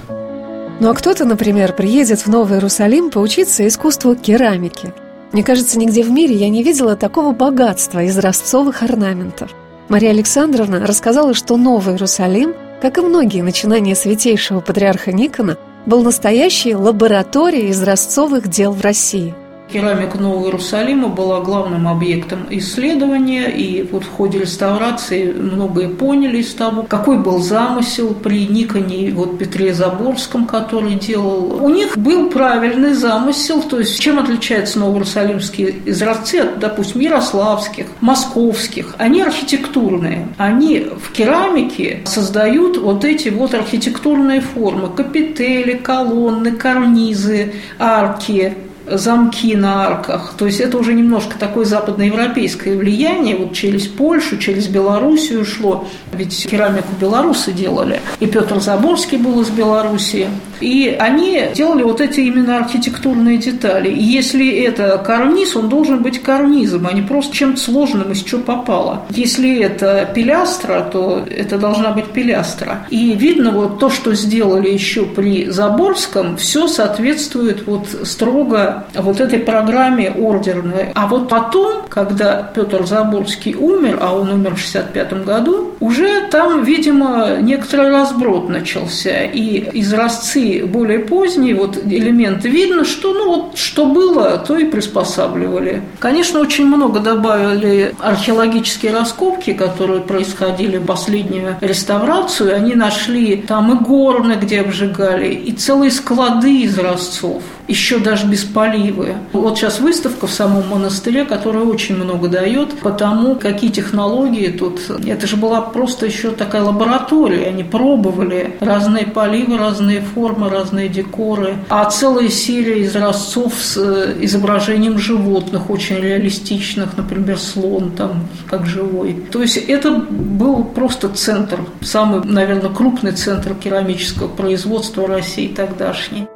Ну 0.80 0.90
а 0.90 0.94
кто-то, 0.94 1.26
например, 1.26 1.74
приедет 1.74 2.22
в 2.22 2.28
Новый 2.28 2.58
Иерусалим 2.58 3.10
поучиться 3.10 3.68
искусству 3.68 4.16
керамики– 4.16 4.94
мне 5.34 5.44
кажется, 5.44 5.80
нигде 5.80 6.04
в 6.04 6.12
мире 6.12 6.36
я 6.36 6.48
не 6.50 6.64
видела 6.64 6.96
такого 6.96 7.34
богатства 7.34 8.08
изразцовых 8.08 8.84
орнаментов. 8.84 9.52
Мария 9.90 10.12
Александровна 10.12 10.86
рассказала, 10.86 11.34
что 11.34 11.58
Новый 11.58 11.96
Иерусалим, 11.96 12.54
как 12.82 12.98
и 12.98 13.02
многие 13.02 13.42
начинания 13.42 13.96
святейшего 13.96 14.62
патриарха 14.62 15.12
Никона, 15.12 15.58
был 15.86 16.04
настоящей 16.04 16.76
лабораторией 16.76 17.72
изразцовых 17.72 18.48
дел 18.48 18.72
в 18.72 18.82
России– 18.82 19.34
Керамика 19.74 20.20
Нового 20.20 20.46
Иерусалима 20.46 21.08
была 21.08 21.42
главным 21.42 21.88
объектом 21.88 22.46
исследования, 22.52 23.48
и 23.48 23.82
вот 23.82 24.04
в 24.04 24.10
ходе 24.12 24.38
реставрации 24.38 25.32
многое 25.32 25.90
поняли 25.90 26.38
из 26.38 26.54
того, 26.54 26.84
какой 26.84 27.18
был 27.18 27.40
замысел 27.40 28.14
при 28.14 28.46
Никоне, 28.46 29.12
вот 29.12 29.40
Петре 29.40 29.74
Заборском, 29.74 30.46
который 30.46 30.94
делал. 30.94 31.58
У 31.60 31.70
них 31.70 31.98
был 31.98 32.30
правильный 32.30 32.94
замысел, 32.94 33.64
то 33.64 33.80
есть 33.80 34.00
чем 34.00 34.20
отличаются 34.20 34.78
новоиерусалимские 34.78 35.74
изразцы 35.86 36.36
от, 36.36 36.60
допустим, 36.60 37.02
ярославских, 37.02 37.88
московских? 38.00 38.94
Они 39.00 39.24
архитектурные. 39.24 40.28
Они 40.38 40.82
в 40.82 41.12
керамике 41.12 42.02
создают 42.06 42.78
вот 42.78 43.04
эти 43.06 43.30
вот 43.30 43.56
архитектурные 43.56 44.42
формы, 44.42 44.90
капители, 44.90 45.74
колонны, 45.74 46.52
карнизы, 46.52 47.54
арки, 47.80 48.54
замки 48.86 49.56
на 49.56 49.86
арках. 49.86 50.34
То 50.38 50.46
есть 50.46 50.60
это 50.60 50.78
уже 50.78 50.94
немножко 50.94 51.38
такое 51.38 51.66
западноевропейское 51.66 52.78
влияние, 52.78 53.36
вот 53.36 53.54
через 53.54 53.88
Польшу, 53.88 54.38
через 54.38 54.68
Белоруссию 54.68 55.46
шло. 55.46 55.88
Ведь 56.12 56.48
керамику 56.50 56.90
белорусы 57.00 57.52
делали. 57.52 58.02
И 58.20 58.28
Петр 58.28 58.60
Заборский 58.60 59.18
был 59.18 59.42
из 59.42 59.50
Белоруссии. 59.50 60.28
И 60.60 60.96
они 60.98 61.46
делали 61.54 61.84
вот 61.84 62.02
эти 62.02 62.22
именно 62.22 62.58
архитектурные 62.58 63.38
детали. 63.38 63.90
И 63.90 64.02
если 64.02 64.50
это 64.50 64.98
карниз, 64.98 65.56
он 65.56 65.70
должен 65.70 66.02
быть 66.02 66.22
карнизом, 66.22 66.88
а 66.88 66.94
не 66.94 67.02
просто 67.02 67.36
чем-то 67.36 67.60
сложным, 67.60 68.12
из 68.12 68.24
чего 68.24 68.42
попало. 68.42 69.06
Если 69.10 69.60
это 69.60 70.10
пилястра, 70.14 70.82
то 70.82 71.26
это 71.30 71.58
должна 71.58 71.92
быть 71.92 72.06
пилястра. 72.06 72.86
И 72.90 73.14
видно 73.14 73.52
вот 73.52 73.80
то, 73.80 73.90
что 73.90 74.14
сделали 74.14 74.70
еще 74.70 75.06
при 75.06 75.50
Заборском, 75.50 76.38
все 76.38 76.68
соответствует 76.68 77.66
вот 77.68 77.88
строго 78.04 78.73
вот 78.96 79.20
этой 79.20 79.40
программе 79.40 80.12
ордерной. 80.12 80.92
А 80.94 81.08
вот 81.08 81.30
потом, 81.30 81.84
когда 81.90 82.44
Петр 82.54 82.86
Заборский 82.86 83.56
умер, 83.56 84.00
а 84.02 84.16
он 84.16 84.30
умер 84.30 84.56
в 84.56 84.60
65 84.60 85.26
году, 85.26 85.72
уже 85.80 86.28
там, 86.32 86.64
видимо, 86.64 87.38
некоторый 87.42 87.90
разброд 87.92 88.50
начался. 88.50 89.24
И 89.24 89.70
изразцы 89.82 90.66
более 90.66 91.00
поздние, 91.00 91.56
вот 91.56 91.78
элементы, 91.78 92.50
видно, 92.50 92.86
что 92.86 93.14
ну 93.14 93.28
вот 93.28 93.58
что 93.58 93.86
было, 93.86 94.38
то 94.38 94.58
и 94.58 94.66
приспосабливали. 94.66 95.82
Конечно, 96.00 96.40
очень 96.40 96.66
много 96.66 97.00
добавили 97.00 97.94
археологические 98.00 98.94
раскопки, 98.94 99.54
которые 99.54 100.02
происходили 100.02 100.78
в 100.78 100.86
последнюю 100.86 101.58
реставрацию. 101.62 102.56
Они 102.56 102.76
нашли 102.76 103.38
там 103.38 103.78
и 103.78 103.84
горны, 103.84 104.34
где 104.34 104.62
обжигали, 104.62 105.34
и 105.34 105.52
целые 105.52 105.92
склады 105.92 106.66
изразцов 106.66 107.44
еще 107.68 108.00
даже 108.00 108.28
без 108.28 108.44
поливы. 108.44 109.16
Вот 109.32 109.58
сейчас 109.58 109.80
выставка 109.80 110.28
в 110.28 110.32
самом 110.32 110.68
монастыре, 110.70 111.26
которая 111.26 111.64
очень 111.64 111.96
много 111.96 112.28
дает, 112.28 112.80
потому 112.80 113.36
какие 113.36 113.72
технологии 113.72 114.50
тут. 114.50 114.80
Это 115.06 115.28
же 115.28 115.38
была 115.38 115.62
просто 115.62 116.06
еще 116.06 116.32
такая 116.32 116.64
лаборатория. 116.64 117.48
Они 117.48 117.64
пробовали 117.64 118.58
разные 118.60 119.06
поливы, 119.06 119.58
разные 119.58 120.02
формы, 120.02 120.50
разные 120.50 120.90
декоры. 120.90 121.56
А 121.70 121.86
целая 121.86 122.30
серия 122.30 122.84
изразцов 122.84 123.54
с 123.56 123.78
э, 123.78 124.18
изображением 124.22 124.98
животных, 124.98 125.70
очень 125.70 125.98
реалистичных, 125.98 126.98
например, 126.98 127.38
слон 127.40 127.92
там 127.92 128.28
как 128.50 128.66
живой. 128.66 129.16
То 129.32 129.42
есть 129.42 129.58
это 129.58 129.92
был 129.92 130.64
просто 130.64 131.10
центр, 131.10 131.60
самый, 131.82 132.24
наверное, 132.24 132.72
крупный 132.72 133.12
центр 133.12 133.54
керамического 133.56 134.28
производства 134.28 135.08
России 135.08 135.48
тогдашний. 135.48 136.28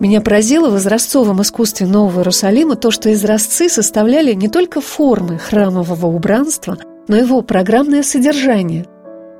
Меня 0.00 0.20
поразило 0.20 0.70
в 0.70 0.76
изразцовом 0.78 1.42
искусстве 1.42 1.86
Нового 1.86 2.20
Иерусалима 2.20 2.76
то, 2.76 2.90
что 2.90 3.12
изразцы 3.12 3.68
составляли 3.68 4.32
не 4.32 4.48
только 4.48 4.80
формы 4.80 5.38
храмового 5.38 6.06
убранства, 6.06 6.78
но 7.08 7.16
и 7.16 7.20
его 7.20 7.42
программное 7.42 8.02
содержание. 8.02 8.86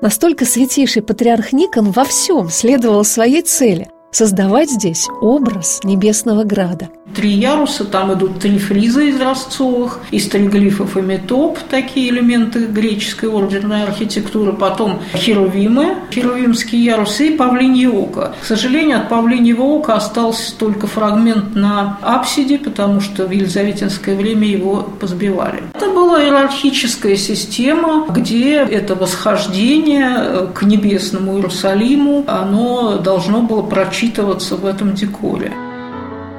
Настолько 0.01 0.45
святейший 0.45 1.01
патриарх 1.01 1.53
Никон 1.53 1.91
во 1.91 2.03
всем 2.03 2.49
следовал 2.49 3.03
своей 3.03 3.41
цели– 3.41 3.89
создавать 4.11 4.69
здесь 4.69 5.07
образ 5.21 5.81
Небесного 5.83 6.43
Града. 6.43 6.89
Три 7.15 7.31
яруса, 7.31 7.85
там 7.85 8.13
идут 8.13 8.39
три 8.39 8.59
фриза 8.59 9.01
из 9.01 9.19
Ростцовых, 9.19 9.99
из 10.11 10.27
триглифов 10.27 10.95
и 10.95 11.01
метоп, 11.01 11.57
такие 11.69 12.11
элементы 12.11 12.67
греческой 12.67 13.29
ордерной 13.29 13.83
архитектуры, 13.83 14.53
потом 14.53 14.99
херувимы, 15.15 15.95
херувимские 16.11 16.83
ярусы 16.83 17.29
и 17.29 17.35
павлинье 17.35 17.89
око. 17.89 18.35
К 18.39 18.45
сожалению, 18.45 18.99
от 18.99 19.09
павлиньего 19.09 19.63
ока 19.63 19.95
остался 19.95 20.55
только 20.55 20.85
фрагмент 20.85 21.55
на 21.55 21.97
апсиде, 22.03 22.59
потому 22.59 23.01
что 23.01 23.25
в 23.25 23.31
Елизаветинское 23.31 24.15
время 24.15 24.47
его 24.47 24.87
позбивали. 24.99 25.63
Это 25.73 25.89
была 25.89 26.23
иерархическая 26.23 27.15
система, 27.15 28.05
где 28.07 28.57
это 28.57 28.93
восхождение 28.93 30.47
к 30.53 30.61
небесному 30.61 31.37
Иерусалиму, 31.37 32.23
оно 32.27 32.97
должно 32.97 33.41
было 33.41 33.63
прочитать 33.63 33.98
вчитываться 33.99 34.55
в 34.55 34.65
этом 34.65 34.95
декоре. 34.95 35.51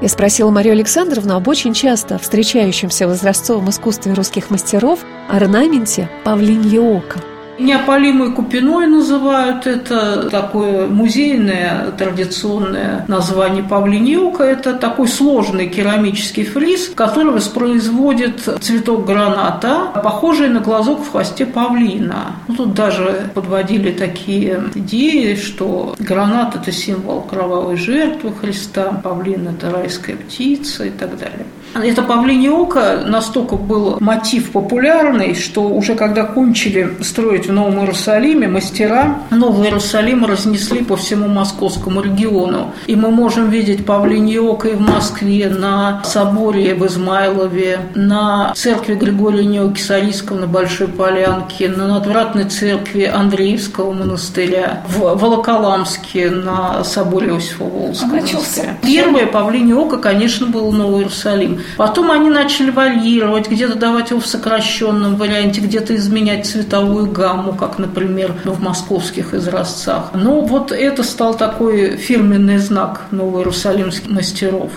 Я 0.00 0.08
спросила 0.08 0.50
Марию 0.50 0.72
Александровну 0.72 1.34
об 1.34 1.46
очень 1.46 1.74
часто 1.74 2.18
встречающемся 2.18 3.06
в 3.06 3.12
изразцовом 3.12 3.68
искусстве 3.68 4.14
русских 4.14 4.48
мастеров 4.48 5.00
орнаменте 5.28 6.08
павлинье 6.24 6.80
око. 6.80 7.20
Неопалимой 7.60 8.32
купиной 8.32 8.86
называют 8.86 9.66
это 9.66 10.30
такое 10.30 10.86
музейное 10.86 11.92
традиционное 11.98 13.04
название 13.06 13.62
павлиньюка. 13.62 14.44
Это 14.44 14.72
такой 14.72 15.08
сложный 15.08 15.68
керамический 15.68 16.44
фриз, 16.44 16.90
который 16.94 17.32
воспроизводит 17.32 18.48
цветок 18.62 19.04
граната, 19.04 19.92
похожий 20.02 20.48
на 20.48 20.60
глазок 20.60 21.00
в 21.00 21.10
хвосте 21.10 21.44
павлина. 21.44 22.36
Ну, 22.48 22.54
тут 22.56 22.74
даже 22.74 23.30
подводили 23.34 23.92
такие 23.92 24.62
идеи, 24.74 25.34
что 25.34 25.94
гранат– 25.98 26.56
это 26.56 26.72
символ 26.72 27.20
кровавой 27.20 27.76
жертвы 27.76 28.32
Христа, 28.32 29.00
павлин– 29.04 29.48
это 29.58 29.70
райская 29.70 30.16
птица 30.16 30.86
и 30.86 30.90
так 30.90 31.18
далее. 31.18 31.46
Это 31.74 32.02
павлинье 32.02 32.50
око 32.50 33.04
настолько 33.06 33.56
был 33.56 33.98
мотив 34.00 34.50
популярный, 34.50 35.34
что 35.34 35.62
уже 35.68 35.94
когда 35.94 36.24
кончили 36.24 36.96
строить 37.02 37.46
в 37.46 37.52
Новом 37.52 37.80
Иерусалиме, 37.80 38.48
мастера 38.48 39.18
Нового 39.30 39.64
Иерусалима 39.64 40.26
разнесли 40.26 40.82
по 40.82 40.96
всему 40.96 41.28
московскому 41.28 42.00
региону. 42.02 42.72
И 42.86 42.96
мы 42.96 43.10
можем 43.10 43.50
видеть 43.50 43.86
павлинье 43.86 44.40
око 44.40 44.68
и 44.68 44.74
в 44.74 44.80
Москве, 44.80 45.48
на 45.48 46.02
соборе 46.04 46.74
в 46.74 46.84
Измайлове, 46.86 47.80
на 47.94 48.52
церкви 48.54 48.94
Григория 48.94 49.44
Неокисарийского 49.44 50.40
на 50.40 50.46
Большой 50.46 50.88
Полянке, 50.88 51.68
на 51.68 51.86
надвратной 51.86 52.44
церкви 52.44 53.04
Андреевского 53.04 53.92
монастыря, 53.92 54.82
в 54.88 54.98
Волоколамске 54.98 56.30
на 56.30 56.82
соборе 56.82 57.28
Иосифа 57.28 57.64
Волжского. 57.64 58.18
А 58.18 58.86
Первое 58.86 59.26
павлинье 59.26 59.76
око, 59.76 59.98
конечно, 59.98 60.46
был 60.46 60.72
Новый 60.72 61.00
Иерусалим. 61.00 61.59
Потом 61.76 62.10
они 62.10 62.30
начали 62.30 62.70
варьировать, 62.70 63.48
где-то 63.48 63.76
давать 63.76 64.10
его 64.10 64.20
в 64.20 64.26
сокращенном 64.26 65.16
варианте, 65.16 65.60
где-то 65.60 65.96
изменять 65.96 66.46
цветовую 66.46 67.10
гамму, 67.10 67.52
как, 67.52 67.78
например, 67.78 68.34
в 68.44 68.62
московских 68.62 69.34
изразцах. 69.34 70.10
Ну, 70.14 70.40
вот 70.42 70.72
это 70.72 71.02
стал 71.02 71.34
такой 71.34 71.96
фирменный 71.96 72.58
знак 72.58 73.02
новоиерусалимских 73.10 74.10
мастеров. 74.10 74.70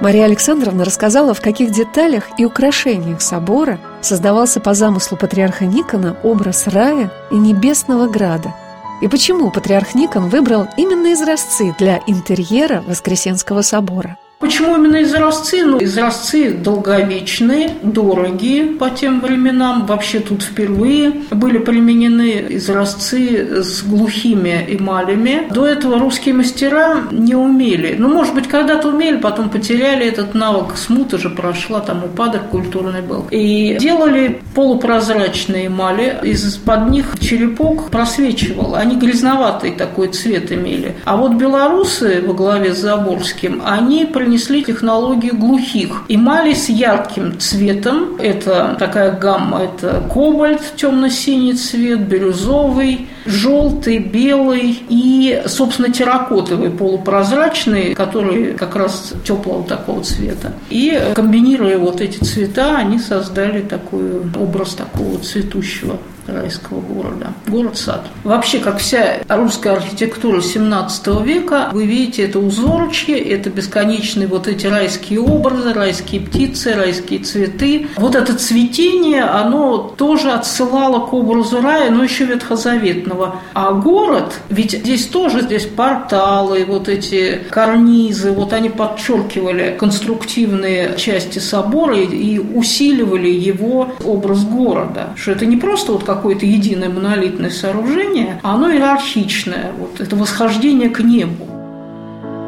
Мария 0.00 0.26
Александровна 0.26 0.84
рассказала, 0.84 1.34
в 1.34 1.40
каких 1.40 1.72
деталях 1.72 2.24
и 2.38 2.44
украшениях 2.44 3.20
собора 3.20 3.80
создавался 4.00 4.60
по 4.60 4.72
замыслу 4.72 5.16
патриарха 5.16 5.64
Никона 5.64 6.16
образ 6.22 6.68
рая 6.68 7.10
и 7.32 7.34
небесного 7.34 8.06
града, 8.06 8.54
и 9.02 9.08
почему 9.08 9.50
патриарх 9.50 9.96
Никон 9.96 10.28
выбрал 10.28 10.68
именно 10.76 11.12
изразцы 11.12 11.74
для 11.78 12.00
интерьера 12.06 12.82
Воскресенского 12.86 13.62
собора– 13.62 14.16
Почему 14.38 14.76
именно 14.76 15.02
изразцы? 15.02 15.64
Ну, 15.64 15.82
изразцы 15.82 16.52
долговечные, 16.52 17.70
дорогие 17.82 18.66
по 18.66 18.88
тем 18.88 19.20
временам. 19.20 19.84
Вообще 19.84 20.20
тут 20.20 20.42
впервые 20.42 21.10
были 21.32 21.58
применены 21.58 22.46
изразцы 22.50 23.64
с 23.64 23.82
глухими 23.82 24.64
эмалями. 24.68 25.48
До 25.50 25.66
этого 25.66 25.98
русские 25.98 26.36
мастера 26.36 27.02
не 27.10 27.34
умели. 27.34 27.96
Ну, 27.98 28.08
может 28.08 28.32
быть, 28.32 28.46
когда-то 28.46 28.90
умели, 28.90 29.16
потом 29.16 29.50
потеряли 29.50 30.06
этот 30.06 30.34
навык. 30.34 30.76
Смута 30.76 31.18
же 31.18 31.30
прошла, 31.30 31.80
там 31.80 32.04
упадок 32.04 32.48
культурный 32.50 33.02
был. 33.02 33.26
И 33.32 33.76
делали 33.80 34.40
полупрозрачные 34.54 35.66
эмали. 35.66 36.16
Из-под 36.22 36.90
них 36.90 37.16
черепок 37.18 37.90
просвечивал. 37.90 38.76
Они 38.76 38.94
грязноватый 38.94 39.72
такой 39.72 40.08
цвет 40.08 40.52
имели. 40.52 40.94
А 41.04 41.16
вот 41.16 41.32
белорусы 41.32 42.22
во 42.24 42.34
главе 42.34 42.72
с 42.72 42.78
Заборским, 42.78 43.62
они 43.64 44.06
принесли 44.28 44.62
технологию 44.62 45.34
глухих. 45.34 46.02
Эмали 46.08 46.52
с 46.52 46.68
ярким 46.68 47.38
цветом. 47.38 48.16
Это 48.18 48.76
такая 48.78 49.18
гамма. 49.18 49.62
Это 49.62 50.02
кобальт, 50.12 50.60
темно-синий 50.76 51.54
цвет, 51.54 52.00
бирюзовый, 52.00 53.08
желтый, 53.24 53.98
белый 53.98 54.82
и, 54.90 55.42
собственно, 55.46 55.90
терракотовый, 55.90 56.68
полупрозрачный, 56.68 57.94
который 57.94 58.52
как 58.52 58.76
раз 58.76 59.14
теплого 59.24 59.64
такого 59.64 60.04
цвета. 60.04 60.52
И 60.68 61.00
комбинируя 61.14 61.78
вот 61.78 62.02
эти 62.02 62.22
цвета, 62.22 62.76
они 62.76 62.98
создали 62.98 63.62
такой 63.62 64.20
образ 64.38 64.74
такого 64.74 65.18
цветущего 65.20 65.96
райского 66.28 66.80
города. 66.80 67.32
Город-сад. 67.46 68.06
Вообще, 68.24 68.58
как 68.58 68.78
вся 68.78 69.18
русская 69.28 69.74
архитектура 69.74 70.40
17 70.40 71.06
века, 71.24 71.70
вы 71.72 71.86
видите, 71.86 72.24
это 72.24 72.38
узорчи, 72.38 73.12
это 73.12 73.50
бесконечные 73.50 74.28
вот 74.28 74.48
эти 74.48 74.66
райские 74.66 75.20
образы, 75.20 75.72
райские 75.72 76.20
птицы, 76.20 76.74
райские 76.74 77.20
цветы. 77.20 77.88
Вот 77.96 78.14
это 78.14 78.34
цветение, 78.34 79.22
оно 79.22 79.78
тоже 79.96 80.30
отсылало 80.30 81.06
к 81.06 81.12
образу 81.12 81.60
рая, 81.60 81.90
но 81.90 82.04
еще 82.04 82.24
ветхозаветного. 82.24 83.36
А 83.54 83.72
город, 83.72 84.40
ведь 84.48 84.72
здесь 84.72 85.06
тоже, 85.06 85.42
здесь 85.42 85.66
порталы, 85.66 86.64
вот 86.66 86.88
эти 86.88 87.40
карнизы, 87.50 88.32
вот 88.32 88.52
они 88.52 88.68
подчеркивали 88.68 89.76
конструктивные 89.78 90.96
части 90.96 91.38
собора 91.38 91.98
и 91.98 92.38
усиливали 92.38 93.28
его 93.28 93.92
образ 94.04 94.44
города. 94.44 95.10
Что 95.16 95.32
это 95.32 95.46
не 95.46 95.56
просто 95.56 95.92
вот 95.92 96.04
как 96.04 96.17
какое-то 96.18 96.44
единое 96.46 96.88
монолитное 96.88 97.50
сооружение, 97.50 98.40
оно 98.42 98.72
иерархичное, 98.72 99.70
вот 99.78 100.00
это 100.00 100.16
восхождение 100.16 100.90
к 100.90 101.00
небу. 101.00 101.46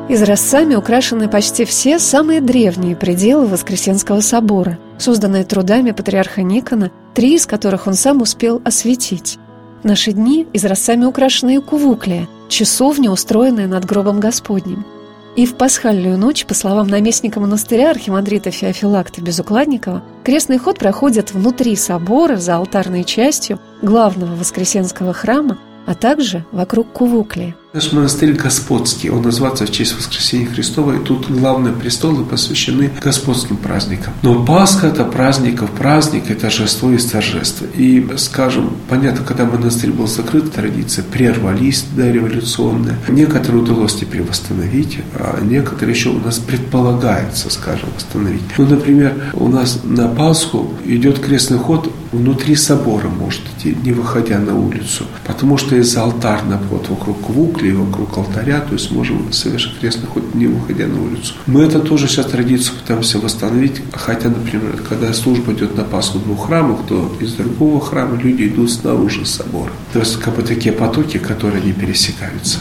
Изразцами 0.08 0.74
украшены 0.74 1.28
почти 1.28 1.64
все 1.64 2.00
самые 2.00 2.40
древние 2.40 2.96
пределы 2.96 3.46
Воскресенского 3.46 4.20
собора, 4.22 4.76
созданные 4.98 5.44
трудами 5.44 5.92
патриарха 5.92 6.42
Никона, 6.42 6.90
три 7.14 7.36
из 7.36 7.46
которых 7.46 7.86
он 7.86 7.94
сам 7.94 8.20
успел 8.20 8.60
осветить. 8.64 9.38
В 9.82 9.86
наши 9.86 10.10
дни 10.12 10.48
изразцами 10.52 11.04
украшены 11.04 11.54
и 11.54 11.60
кувуклия, 11.60 12.26
часовня, 12.48 13.12
устроенная 13.12 13.68
над 13.68 13.84
гробом 13.84 14.18
Господним. 14.18 14.84
И 15.36 15.46
в 15.46 15.56
пасхальную 15.56 16.18
ночь, 16.18 16.44
по 16.44 16.54
словам 16.54 16.88
наместника 16.88 17.38
монастыря 17.40 17.90
архимандрита 17.90 18.50
Феофилакта 18.50 19.22
Безукладникова, 19.22 20.02
крестный 20.24 20.58
ход 20.58 20.78
проходит 20.78 21.32
внутри 21.32 21.76
собора 21.76 22.36
за 22.36 22.56
алтарной 22.56 23.04
частью 23.04 23.60
главного 23.80 24.34
воскресенского 24.34 25.12
храма, 25.12 25.58
а 25.86 25.94
также 25.94 26.44
вокруг 26.50 26.92
Кувуклии. 26.92 27.54
Наш 27.72 27.92
монастырь 27.92 28.32
господский, 28.32 29.10
он 29.10 29.22
называется 29.22 29.64
в 29.64 29.70
честь 29.70 29.96
воскресения 29.96 30.46
Христова, 30.46 30.96
и 30.96 31.04
тут 31.04 31.30
главные 31.30 31.72
престолы 31.72 32.24
посвящены 32.24 32.90
господским 33.00 33.56
праздникам. 33.56 34.12
Но 34.22 34.44
Пасха– 34.44 34.86
это 34.88 35.04
праздников 35.04 35.70
праздник, 35.70 36.32
и 36.32 36.34
торжество 36.34 36.90
есть 36.90 37.12
торжество. 37.12 37.68
И, 37.76 38.04
скажем, 38.16 38.72
понятно, 38.88 39.24
когда 39.24 39.44
монастырь 39.44 39.92
был 39.92 40.08
закрыт, 40.08 40.52
традиции 40.52 41.02
прервались 41.02 41.84
дореволюционные. 41.94 42.96
Некоторые 43.06 43.62
удалось 43.62 43.94
теперь 43.94 44.24
восстановить, 44.24 44.98
а 45.14 45.38
некоторые 45.40 45.94
еще 45.94 46.08
у 46.08 46.18
нас 46.18 46.38
предполагается, 46.38 47.50
скажем, 47.50 47.90
восстановить. 47.94 48.42
Ну, 48.58 48.66
например, 48.66 49.30
у 49.32 49.46
нас 49.46 49.82
на 49.84 50.08
Пасху 50.08 50.74
идет 50.84 51.20
крестный 51.20 51.58
ход 51.58 51.88
внутри 52.12 52.56
собора, 52.56 53.08
может 53.08 53.42
идти, 53.56 53.76
не 53.84 53.92
выходя 53.92 54.38
на 54.38 54.56
улицу, 54.56 55.04
потому 55.24 55.58
что 55.58 55.76
есть 55.76 55.96
алтарный 55.96 56.56
обход 56.56 56.88
вокруг 56.88 57.20
Квук, 57.26 57.59
церкви, 57.60 57.72
вокруг 57.72 58.16
алтаря, 58.16 58.60
то 58.60 58.72
есть 58.74 58.90
можем 58.90 59.32
совершить 59.32 59.78
крестный 59.80 60.08
ход, 60.08 60.34
не 60.34 60.46
выходя 60.46 60.86
на 60.86 61.02
улицу. 61.02 61.34
Мы 61.46 61.62
это 61.62 61.80
тоже 61.80 62.08
сейчас 62.08 62.26
традицию 62.26 62.76
пытаемся 62.78 63.18
восстановить, 63.18 63.82
хотя, 63.92 64.28
например, 64.28 64.82
когда 64.88 65.12
служба 65.12 65.52
идет 65.52 65.76
на 65.76 65.84
Пасху 65.84 66.18
двух 66.18 66.46
храмах, 66.46 66.80
то 66.88 67.12
из 67.20 67.34
другого 67.34 67.80
храма 67.80 68.16
люди 68.16 68.48
идут 68.48 68.70
снаружи 68.70 69.26
собора. 69.26 69.70
То 69.92 70.00
есть 70.00 70.16
как 70.16 70.36
бы 70.36 70.42
такие 70.42 70.72
потоки, 70.72 71.18
которые 71.18 71.62
не 71.62 71.72
пересекаются. 71.72 72.58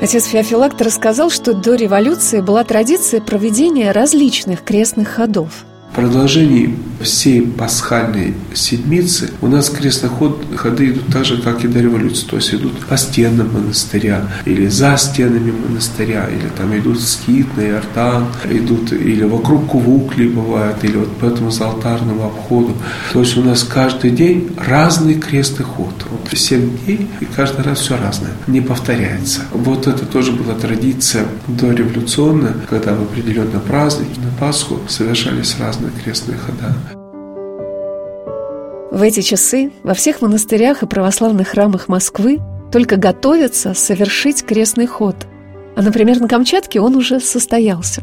Отец 0.00 0.26
Феофилакт 0.26 0.80
рассказал, 0.80 1.28
что 1.30 1.54
до 1.54 1.74
революции 1.74 2.40
была 2.40 2.62
традиция 2.62 3.20
проведения 3.20 3.90
различных 3.92 4.62
крестных 4.62 5.08
ходов– 5.08 5.50
продолжении 5.94 6.76
всей 7.00 7.42
пасхальной 7.42 8.34
седмицы 8.54 9.30
у 9.40 9.46
нас 9.46 9.70
крестный 9.70 10.08
ход, 10.08 10.44
ходы 10.56 10.90
идут 10.90 11.06
так 11.12 11.24
же, 11.24 11.40
как 11.40 11.64
и 11.64 11.68
до 11.68 11.80
революции. 11.80 12.26
То 12.26 12.36
есть 12.36 12.52
идут 12.54 12.72
по 12.86 12.96
стенам 12.96 13.52
монастыря, 13.52 14.22
или 14.44 14.66
за 14.66 14.96
стенами 14.96 15.52
монастыря, 15.52 16.28
или 16.28 16.48
там 16.56 16.76
идут 16.76 17.00
скит 17.00 17.56
на 17.56 17.62
Иордан, 17.62 18.26
идут 18.50 18.92
или 18.92 19.24
вокруг 19.24 19.66
Кувукли 19.68 20.28
бывает, 20.28 20.76
или 20.82 20.96
вот 20.96 21.16
по 21.18 21.26
этому 21.26 21.50
алтарному 21.58 22.26
обходу. 22.26 22.74
То 23.12 23.20
есть 23.20 23.36
у 23.36 23.42
нас 23.42 23.62
каждый 23.62 24.10
день 24.10 24.50
разный 24.56 25.14
крестный 25.14 25.64
ход. 25.64 25.94
Вот 26.10 26.36
7 26.36 26.78
дней, 26.78 27.08
и 27.20 27.24
каждый 27.24 27.64
раз 27.64 27.80
все 27.80 27.96
разное, 27.96 28.32
не 28.46 28.60
повторяется. 28.60 29.42
Вот 29.52 29.86
это 29.86 30.04
тоже 30.06 30.32
была 30.32 30.54
традиция 30.54 31.24
дореволюционная, 31.46 32.54
когда 32.68 32.94
в 32.94 33.02
определенный 33.02 33.60
праздник, 33.60 34.08
на 34.18 34.30
Пасху 34.38 34.80
совершались 34.88 35.56
разные 35.58 35.77
на 35.80 35.90
крестные 35.90 36.38
хода. 36.38 36.74
В 38.90 39.02
эти 39.02 39.20
часы 39.20 39.70
во 39.82 39.94
всех 39.94 40.22
монастырях 40.22 40.82
и 40.82 40.86
православных 40.86 41.48
храмах 41.48 41.88
Москвы 41.88 42.40
только 42.72 42.96
готовятся 42.96 43.74
совершить 43.74 44.44
крестный 44.44 44.86
ход. 44.86 45.16
А, 45.76 45.82
например, 45.82 46.20
на 46.20 46.28
Камчатке 46.28 46.80
он 46.80 46.96
уже 46.96 47.20
состоялся. 47.20 48.02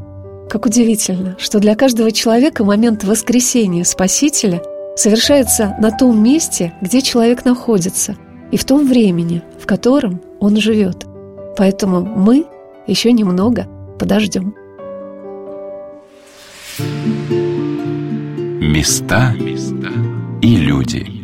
Как 0.49 0.65
удивительно, 0.65 1.35
что 1.39 1.59
для 1.59 1.75
каждого 1.75 2.11
человека 2.11 2.63
момент 2.63 3.03
воскресения 3.03 3.83
Спасителя 3.83 4.61
совершается 4.95 5.75
на 5.79 5.91
том 5.91 6.23
месте, 6.23 6.73
где 6.81 7.01
человек 7.01 7.45
находится, 7.45 8.15
и 8.51 8.57
в 8.57 8.63
том 8.63 8.88
времени, 8.88 9.41
в 9.59 9.65
котором 9.65 10.21
он 10.39 10.55
живет. 10.57 11.05
Поэтому 11.57 12.01
мы 12.01 12.45
еще 12.88 13.11
немного 13.11 13.67
подождем. 13.99 14.55
Места 18.65 19.36
и 20.41 20.58
люди. 20.58 21.14